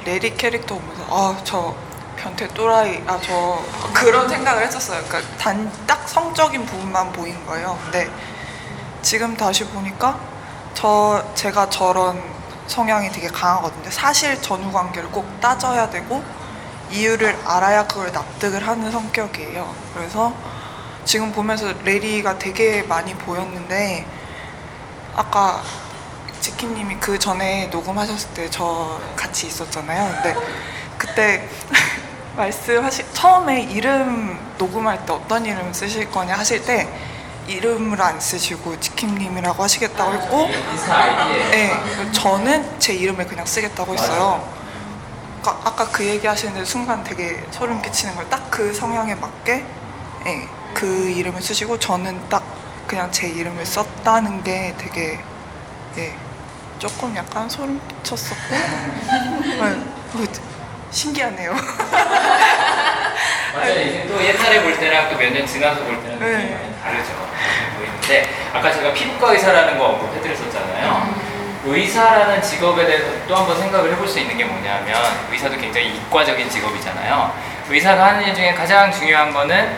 [0.05, 1.75] 레리 캐릭터 보면서 아 저
[2.15, 3.61] 변태 또라이 아 저
[3.93, 5.03] 그런 생각을 했었어요.
[5.09, 7.77] 그러니까 단 딱 성적인 부분만 보인 거예요.
[7.83, 8.09] 근데
[9.01, 10.17] 지금 다시 보니까
[10.73, 12.23] 저 제가 저런
[12.67, 13.91] 성향이 되게 강하거든요.
[13.91, 16.23] 사실 전후 관계를 꼭 따져야 되고
[16.91, 19.75] 이유를 알아야 그걸 납득을 하는 성격이에요.
[19.93, 20.33] 그래서
[21.09, 24.05] 지금 보면서 레리가 되게 많이 보였는데
[25.15, 25.63] 아까
[26.39, 30.21] 지키님이 그 전에 녹음하셨을 때 저 같이 있었잖아요.
[30.21, 30.35] 근데
[30.99, 31.49] 그때
[32.37, 36.87] 말씀하시 처음에 이름 녹음할 때 어떤 이름 쓰실 거냐 하실 때
[37.47, 40.47] 이름을 안 쓰시고 지킴님이라고 하시겠다고 했고
[40.91, 44.47] 아이디에 네, 저는 제 이름을 그냥 쓰겠다고 했어요.
[45.41, 49.65] 아까, 아까 그 얘기 하시는데 순간 되게 소름 끼치는 걸 딱 그 성향에 맞게
[50.27, 52.43] 예, 그 이름을 쓰시고 저는 딱
[52.87, 55.19] 그냥 제 이름을 썼다는 게 되게
[55.97, 56.13] 예,
[56.79, 60.23] 조금 약간 소름 끼쳤었고 네, 어,
[60.91, 61.53] 신기하네요.
[63.53, 63.71] 맞아요.
[63.81, 66.25] 이제 또 옛날에 볼 때랑 또 몇 년 지나서 볼 때랑 네.
[66.37, 67.13] 느낌이 많이 다르죠.
[67.77, 71.29] 보이는데 아까 제가 피부과 의사라는 거 언급해드렸었잖아요.
[71.65, 74.95] 의사라는 직업에 대해서 또 한번 생각을 해볼 수 있는 게 뭐냐면
[75.31, 77.33] 의사도 굉장히 이과적인 직업이잖아요.
[77.69, 79.75] 의사가 하는 일 중에 가장 중요한 거는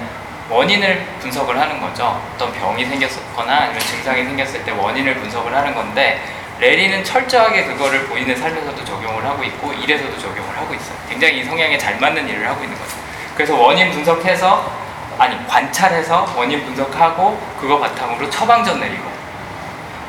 [0.52, 2.22] 원인을 분석을 하는 거죠.
[2.36, 6.22] 어떤 병이 생겼거나 아니면 증상이 생겼을 때 원인을 분석을 하는 건데
[6.60, 10.98] 레리는 철저하게 그거를 본인의 삶에서도 적용을 하고 있고 일에서도 적용을 하고 있어요.
[11.10, 12.98] 굉장히 이 성향에 잘 맞는 일을 하고 있는 거죠.
[13.34, 14.72] 그래서 원인 분석해서
[15.18, 19.10] 아니 관찰해서 원인 분석하고 그거 바탕으로 처방전 내리고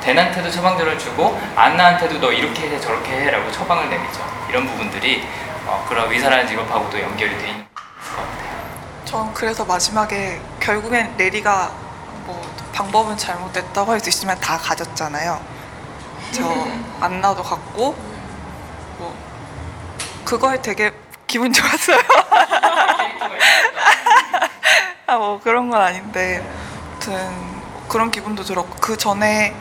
[0.02, 4.20] 댄한테도 처방전을 주고 안나한테도 너 이렇게 해 저렇게 해라고 처방을 내리죠.
[4.48, 5.24] 이런 부분들이
[5.66, 8.41] 어, 그런 의사라는 직업하고도 연결이 돼 있는 것 같아요.
[9.12, 11.70] 전 그래서 마지막에 결국엔 레리가
[12.24, 12.40] 뭐
[12.72, 15.38] 방법은 잘못됐다고 할 수 있지만 다 가졌잖아요.
[16.32, 16.48] 저
[17.04, 17.94] 안나도 갔고
[18.96, 19.14] 뭐
[20.24, 20.94] 그거에 되게
[21.26, 21.98] 기분 좋았어요.
[25.06, 26.42] 아, 뭐 그런 건 아닌데
[26.92, 27.30] 아무튼
[27.88, 29.54] 그런 기분도 들었고 그 전에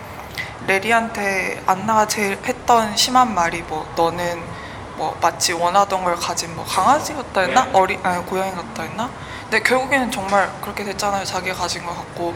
[0.66, 4.42] 레리한테 안나가 제일 했던 심한 말이 뭐 너는
[4.96, 7.76] 뭐 마치 원하던 걸 가진 뭐 강아지 같다 했나 고양이.
[7.76, 9.10] 어리 아니 고양이 같다 했나
[9.52, 11.26] 근데 결국에는 정말 그렇게 됐잖아요.
[11.26, 12.34] 자기가 가진 것 같고.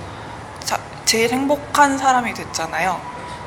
[0.66, 3.00] 자, 제일 행복한 사람이 됐잖아요.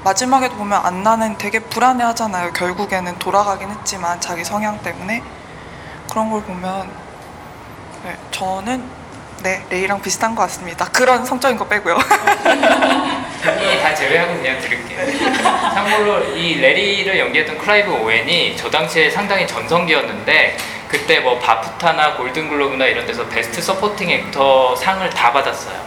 [0.02, 2.54] 마지막에도 보면 안나는 되게 불안해 하잖아요.
[2.54, 5.22] 결국에는 돌아가긴 했지만 자기 성향 때문에.
[6.08, 6.90] 그런 걸 보면
[8.04, 8.82] 네, 저는
[9.42, 10.86] 네 레이랑 비슷한 것 같습니다.
[10.86, 11.98] 그런 성적인 거 빼고요.
[13.38, 15.42] 이다 제외하고 그냥 드릴게요.
[15.74, 20.56] 참고로 이 레리를 연기했던 클라이브 오웬이 저 당시에 상당히 전성기였는데
[20.88, 25.78] 그때 뭐 바프타나 골든글로브나 이런 데서 best supporting actor 상을 다 받았어요.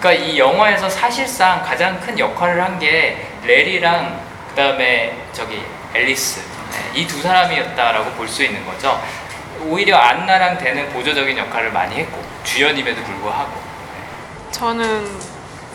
[0.00, 5.62] 그러니까 이 영화에서 사실상 가장 큰 역할을 한 게 레리랑 그다음에 저기
[5.94, 6.40] 앨리스
[6.72, 9.00] 네, 이두 사람이었다라고 볼 수 있는 거죠.
[9.62, 13.52] 오히려 안나랑 댄은 보조적인 역할을 많이 했고 주연임에도 불구하고
[14.50, 15.08] 저는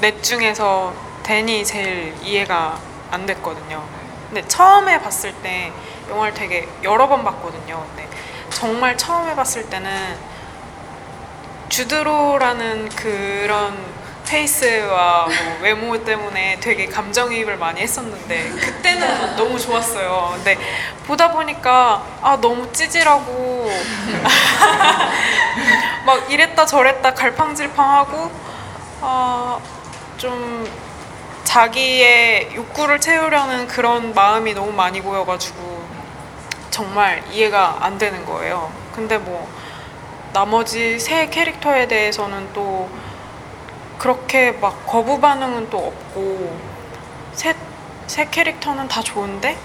[0.01, 2.77] 넷 중에서 댄이 제일 이해가
[3.11, 3.83] 안 됐거든요.
[4.27, 5.71] 근데 처음에 봤을 때
[6.09, 7.83] 영화를 되게 여러 번 봤거든요.
[7.95, 8.07] 근데
[8.53, 10.17] 정말 처음에 봤을 때는
[11.69, 13.91] 주드로라는 그런
[14.27, 20.31] 페이스와 뭐 외모 때문에 되게 감정이입을 많이 했었는데 그때는 너무 좋았어요.
[20.35, 20.57] 근데
[21.05, 23.69] 보다 보니까 아 너무 찌질하고
[26.05, 28.31] 막 이랬다 저랬다 갈팡질팡하고
[29.01, 29.59] 아,
[30.17, 30.69] 좀
[31.43, 35.80] 자기의 욕구를 채우려는 그런 마음이 너무 많이 보여가지고
[36.71, 38.71] 정말 이해가 안 되는 거예요.
[38.95, 39.47] 근데 뭐
[40.33, 42.89] 나머지 세 캐릭터에 대해서는 또
[43.99, 46.59] 그렇게 막 거부 반응은 또 없고
[47.33, 47.53] 세,
[48.07, 49.57] 세 캐릭터는 다 좋은데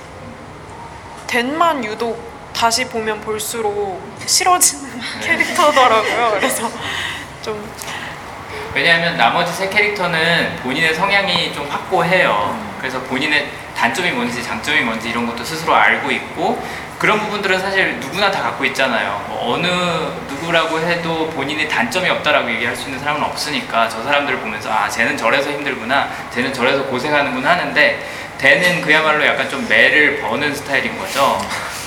[1.26, 2.20] 댄만 유독
[2.52, 6.32] 다시 보면 볼수록 싫어지는 캐릭터더라고요.
[6.34, 6.68] 그래서
[7.42, 7.70] 좀
[8.74, 12.74] 왜냐하면 나머지 세 캐릭터는 본인의 성향이 좀 확고해요.
[12.78, 16.62] 그래서 본인의 단점이 뭔지 장점이 뭔지 이런 것도 스스로 알고 있고
[16.98, 19.22] 그런 부분들은 사실 누구나 다 갖고 있잖아요.
[19.28, 19.66] 뭐 어느
[20.28, 25.16] 누구라고 해도 본인의 단점이 없다라고 얘기할 수 있는 사람은 없으니까 저 사람들을 보면서 아 쟤는
[25.16, 28.08] 저래서 힘들구나, 쟤는 저래서 고생하는구나 하는데
[28.38, 31.38] 쟤는 그야말로 약간 좀 매를 버는 스타일인 거죠.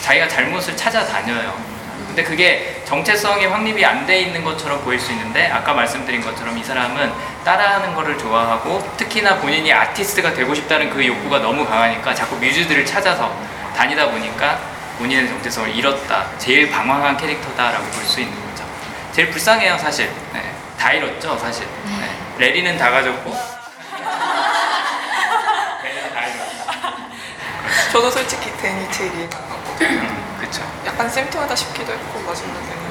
[0.04, 1.80] 자기가 잘못을 찾아다녀요.
[2.08, 6.64] 근데 그게 정체성이 확립이 안 돼 있는 것처럼 보일 수 있는데 아까 말씀드린 것처럼 이
[6.64, 7.12] 사람은
[7.54, 13.36] 따라하는 거를 좋아하고 특히나 본인이 아티스트가 되고 싶다는 그 욕구가 너무 강하니까 자꾸 뮤즈들을 찾아서
[13.76, 14.60] 다니다 보니까
[15.00, 16.28] 본인의 정체성을 잃었다.
[16.38, 18.64] 제일 방황한 캐릭터다라고 볼 수 있는 거죠.
[19.14, 20.12] 제일 불쌍해요, 사실.
[20.32, 20.54] 네.
[20.78, 21.66] 다 잃었죠, 사실.
[21.86, 22.16] 네.
[22.38, 23.32] 레리는 다 가졌고.
[25.84, 26.94] 레리는 다 잃었다.
[27.92, 30.02] 저도 솔직히 데니 제일 이해가 안 갔거든요.
[30.02, 30.62] 음, 그쵸.
[30.86, 32.89] 약간 쌤통하다 싶기도 했고 마지막에는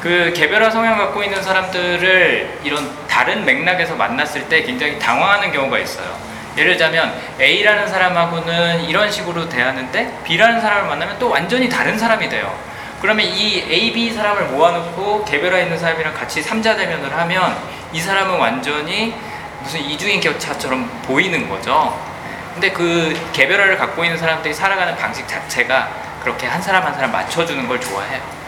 [0.00, 6.06] 그 개별화 성향 갖고 있는 사람들을 이런 다른 맥락에서 만났을 때 굉장히 당황하는 경우가 있어요.
[6.56, 12.58] 예를 들자면 A라는 사람하고는 이런 식으로 대하는데 B라는 사람을 만나면 또 완전히 다른 사람이 돼요.
[13.02, 17.56] 그러면 이 A, B 사람을 모아놓고 개별화 있는 사람이랑 같이 삼자 대면을 하면
[17.92, 19.14] 이 사람은 완전히
[19.62, 21.98] 무슨 이주인 격차처럼 보이는 거죠.
[22.54, 25.88] 근데 그 개별화를 갖고 있는 사람들이 살아가는 방식 자체가
[26.22, 28.39] 그렇게 한 사람 한 사람 맞춰주는 걸 좋아해요.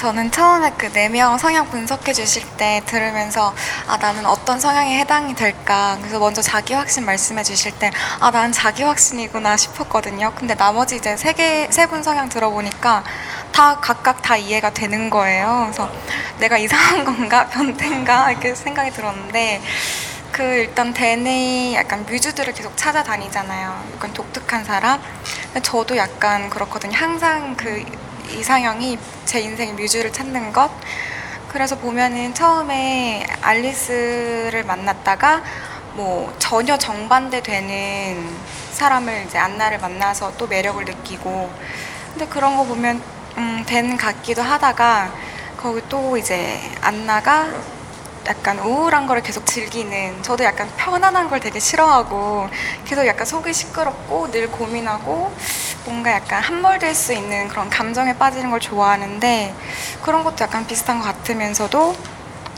[0.00, 3.54] 아, 저는 처음에 그 네 명 성향 분석해 주실 때 들으면서
[3.86, 8.82] 아 나는 어떤 성향에 해당이 될까 그래서 먼저 자기 확신 말씀해 주실 때아 나는 자기
[8.82, 13.04] 확신이구나 싶었거든요 근데 나머지 이제 세개세분 성향 들어보니까
[13.52, 15.90] 다 각각 다 이해가 되는 거예요 그래서
[16.38, 19.60] 내가 이상한 건가 변태인가 이렇게 생각이 들었는데
[20.32, 23.84] 그 일단 대내 약간 뮤즈들을 계속 찾아다니잖아요.
[23.94, 25.00] 약간 독특한 사람.
[25.62, 26.96] 저도 약간 그렇거든요.
[26.96, 27.84] 항상 그
[28.38, 30.70] 이상형이 제 인생의 뮤즈를 찾는 것.
[31.48, 35.42] 그래서 보면은 처음에 알리스를 만났다가
[35.94, 38.36] 뭐 전혀 정반대 되는
[38.72, 41.50] 사람을 이제 안나를 만나서 또 매력을 느끼고
[42.12, 43.02] 근데 그런 거 보면
[43.36, 45.12] 음, 된 같기도 하다가
[45.56, 47.48] 거기 또 이제 안나가
[48.30, 52.48] 약간 우울한 거를 계속 즐기는 저도 약간 편안한 걸 되게 싫어하고
[52.84, 55.32] 계속 약간 속이 시끄럽고 늘 고민하고
[55.84, 59.52] 뭔가 약간 함몰될 수 있는 그런 감정에 빠지는 걸 좋아하는데
[60.02, 61.96] 그런 것도 약간 비슷한 것 같으면서도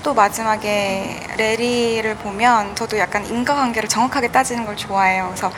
[0.02, 5.28] 또 마지막에 레리를 보면 저도 약간 인과관계를 정확하게 따지는 걸 좋아해요.
[5.28, 5.50] 그래서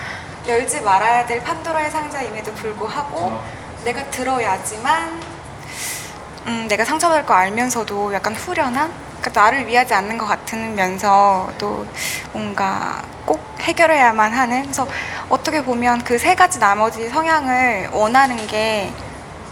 [0.46, 3.42] 열지 말아야 될 판도라의 상자임에도 불구하고
[3.84, 5.20] 내가 들어야지만
[6.46, 11.86] 음, 내가 상처받을 거 알면서도 약간 후련한 그러니까 나를 위하지 않는 것 같으면서 또
[12.32, 14.86] 뭔가 꼭 해결해야만 하는 그래서
[15.30, 18.92] 어떻게 보면 그 세 가지 나머지 성향을 원하는 게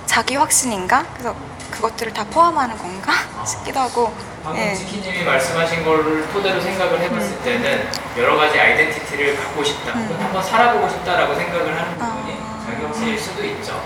[0.07, 1.05] 자기 확신인가?
[1.15, 1.35] 그래서
[1.71, 3.13] 그것들을 다 포함하는 건가
[3.47, 4.13] 싶기도 하고
[4.45, 4.75] 방금 예.
[4.75, 10.89] 지키님이 말씀하신 거를 토대로 생각을 해봤을 때는 여러 가지 아이덴티티를 갖고 싶다, 혹은 한번 살아보고
[10.89, 12.63] 싶다라고 생각을 하는 부분이 아.
[12.67, 13.81] 자기 확신일 수도 있죠.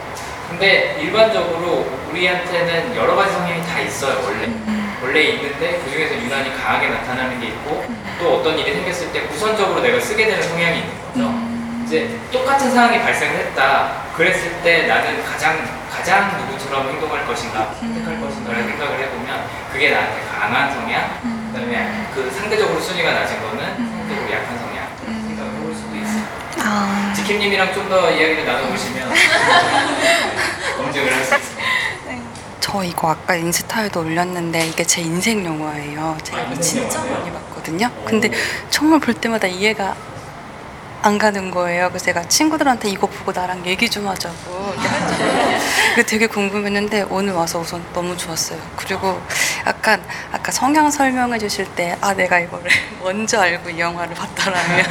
[0.49, 4.47] 근데 일반적으로 우리한테는 여러 가지 성향이 다 있어요, 원래.
[5.03, 7.85] 원래 있는데 그 중에서 유난히 강하게 나타나는 게 있고
[8.19, 11.33] 또 어떤 일이 생겼을 때 우선적으로 내가 쓰게 되는 성향이 있는 거죠.
[11.87, 13.93] 이제 똑같은 상황이 발생을 했다.
[14.17, 15.59] 그랬을 때 나는 가장
[15.91, 21.21] 가장 누구처럼 행동할 것인가, 선택할 것인가를 생각을 해보면 그게 나한테 강한 성향,
[21.53, 24.89] 그다음에 그 상대적으로 순위가 낮은 거는 상대적으로 약한 성향
[25.29, 26.23] 생각을 해볼 수도 있어요.
[26.65, 29.09] 아, 지킴님이랑 좀 더 이야기를 나눠보시면
[30.77, 31.56] 검증을 할 수 있어요.
[32.67, 36.19] 저 이거 아까 인스타에도 올렸는데 이게 제 인생 영화예요.
[36.25, 37.89] 제가 이거 진짜 많이 봤거든요.
[38.05, 38.29] 근데
[38.71, 39.95] 정말 볼 때마다 이해가
[41.03, 41.89] 안 가는 거예요.
[41.91, 44.75] 그래서 제가 친구들한테 이거 보고 나랑 얘기 좀 하자고
[45.91, 48.59] 그게 되게 궁금했는데 오늘 와서 우선 너무 좋았어요.
[48.75, 49.23] 그리고
[49.65, 50.03] 약간
[50.33, 52.69] 아까 성향 설명해 주실 때 아 내가 이거를
[53.01, 54.85] 먼저 알고 이 영화를 봤더라면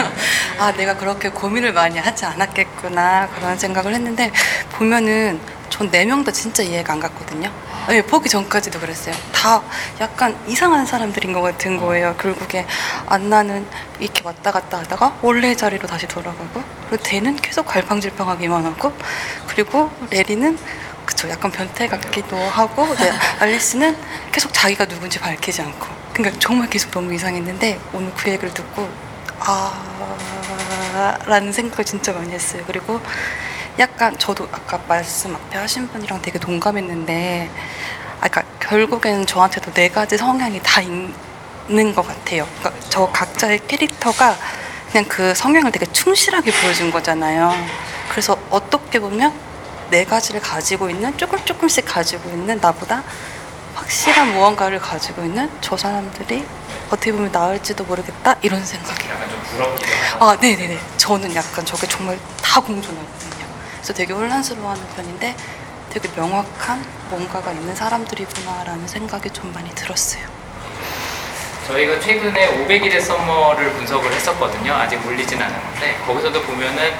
[0.60, 4.32] 아 내가 그렇게 고민을 많이 하지 않았겠구나 그런 생각을 했는데
[4.72, 7.52] 보면은 전 네 명 다 진짜 이해가 안 갔거든요.
[7.88, 9.14] 네, 보기 전까지도 그랬어요.
[9.34, 9.62] 다
[10.00, 12.16] 약간 이상한 사람들인 것 같은 거예요.
[12.18, 12.66] 결국에
[13.08, 13.66] 안나는
[14.00, 18.94] 이렇게 왔다 갔다 하다가 원래 자리로 다시 돌아가고 그리고 쟤는 계속 갈팡질팡하기만 하고
[19.48, 20.58] 그리고 레리는
[21.06, 23.96] 그쵸 약간 변태 같기도 하고 이제 알리스는
[24.32, 28.90] 계속 자기가 누군지 밝히지 않고 그러니까 정말 계속 너무 이상했는데 오늘 그 얘기를 듣고
[29.40, 32.64] 아 라는 생각을 진짜 많이 했어요.
[32.66, 33.00] 그리고
[33.78, 37.50] 약간 저도 아까 말씀 앞에 하신 분이랑 되게 동감했는데,
[38.22, 40.90] 아, 그러니까 결국에는 저한테도 네 가지 성향이 다 있,
[41.70, 42.48] 있는 것 같아요.
[42.60, 44.36] 그러니까 저 각자의 캐릭터가
[44.92, 47.54] 그냥 그 성향을 되게 충실하게 보여준 거잖아요.
[48.10, 49.34] 그래서 어떻게 보면
[49.90, 53.04] 네 가지를 가지고 있는 조금 조금씩 가지고 있는 나보다
[53.76, 56.46] 확실한 무언가를 가지고 있는 저 사람들이
[56.90, 59.14] 어떻게 보면 나을지도 모르겠다 이런 생각이에요.
[60.20, 60.80] 아, 네네네.
[60.98, 63.35] 저는 약간 저게 정말 다 공존하거든요.
[63.86, 65.36] 그래서 되게 혼란스러워하는 편인데
[65.92, 70.24] 되게 명확한 뭔가가 있는 사람들이구나라는 생각이 좀 많이 들었어요.
[71.68, 74.74] 저희가 최근에 500일의 썸머를 분석을 했었거든요.
[74.74, 76.94] 아직 물리진 않았는데 거기서도 보면은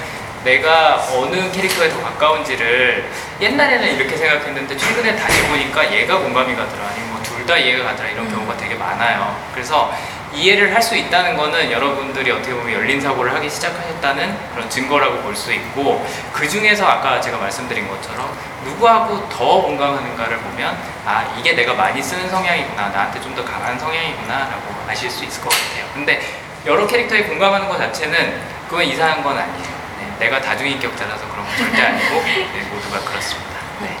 [0.44, 3.10] 내가 어느 캐릭터에 더 가까운지를
[3.40, 8.08] 옛날에는 이렇게 생각했는데 최근에 다시 보니까 얘가 공감이 가더라 아니면 뭐 둘 다 이해가 가더라
[8.10, 9.36] 이런 경우가 되게 많아요.
[9.54, 9.92] 그래서
[10.36, 15.34] 이해를 할 수 있다는 거는 여러분들이 어떻게 보면 열린 사고를 하기 시작하셨다는 그런 증거라고 볼
[15.34, 18.30] 수 있고 그 중에서 아까 제가 말씀드린 것처럼
[18.64, 20.76] 누구하고 더 공감하는가를 보면
[21.06, 25.48] 아 이게 내가 많이 쓰는 성향이구나 나한테 좀 더 강한 성향이구나라고 아실 수 있을 것
[25.50, 25.84] 같아요.
[25.94, 26.20] 근데
[26.66, 29.76] 여러 캐릭터에 공감하는 것 자체는 그건 이상한 건 아니에요.
[29.98, 33.50] 네, 내가 다중인격자라서 그런 건 절대 아니고 네, 모두가 그렇습니다.
[33.80, 33.96] 네.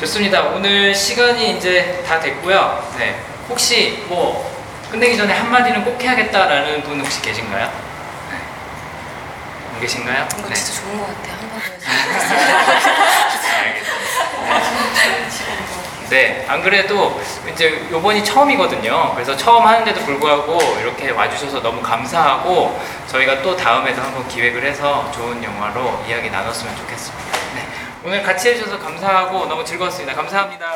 [0.00, 0.42] 좋습니다.
[0.44, 2.94] 오늘 시간이 이제 다 됐고요.
[2.98, 3.20] 네.
[3.48, 4.53] 혹시 뭐
[4.94, 7.64] 끝내기 전에 한마디는 꼭 해야겠다라는 분 혹시 계신가요?
[8.30, 8.38] 네.
[9.74, 10.28] 안 계신가요?
[10.38, 10.54] 이거 네.
[10.54, 11.32] 진짜 좋은 것 같아요.
[11.34, 11.60] 한 번.
[16.10, 17.20] 네, 안 그래도
[17.52, 19.14] 이제 요번이 처음이거든요.
[19.14, 25.42] 그래서 처음 하는데도 불구하고 이렇게 와주셔서 너무 감사하고 저희가 또 다음에도 한번 기획을 해서 좋은
[25.42, 27.32] 영화로 이야기 나눴으면 좋겠습니다.
[27.56, 27.66] 네,
[28.04, 30.14] 오늘 같이 해주셔서 감사하고 너무 즐거웠습니다.
[30.14, 30.72] 감사합니다.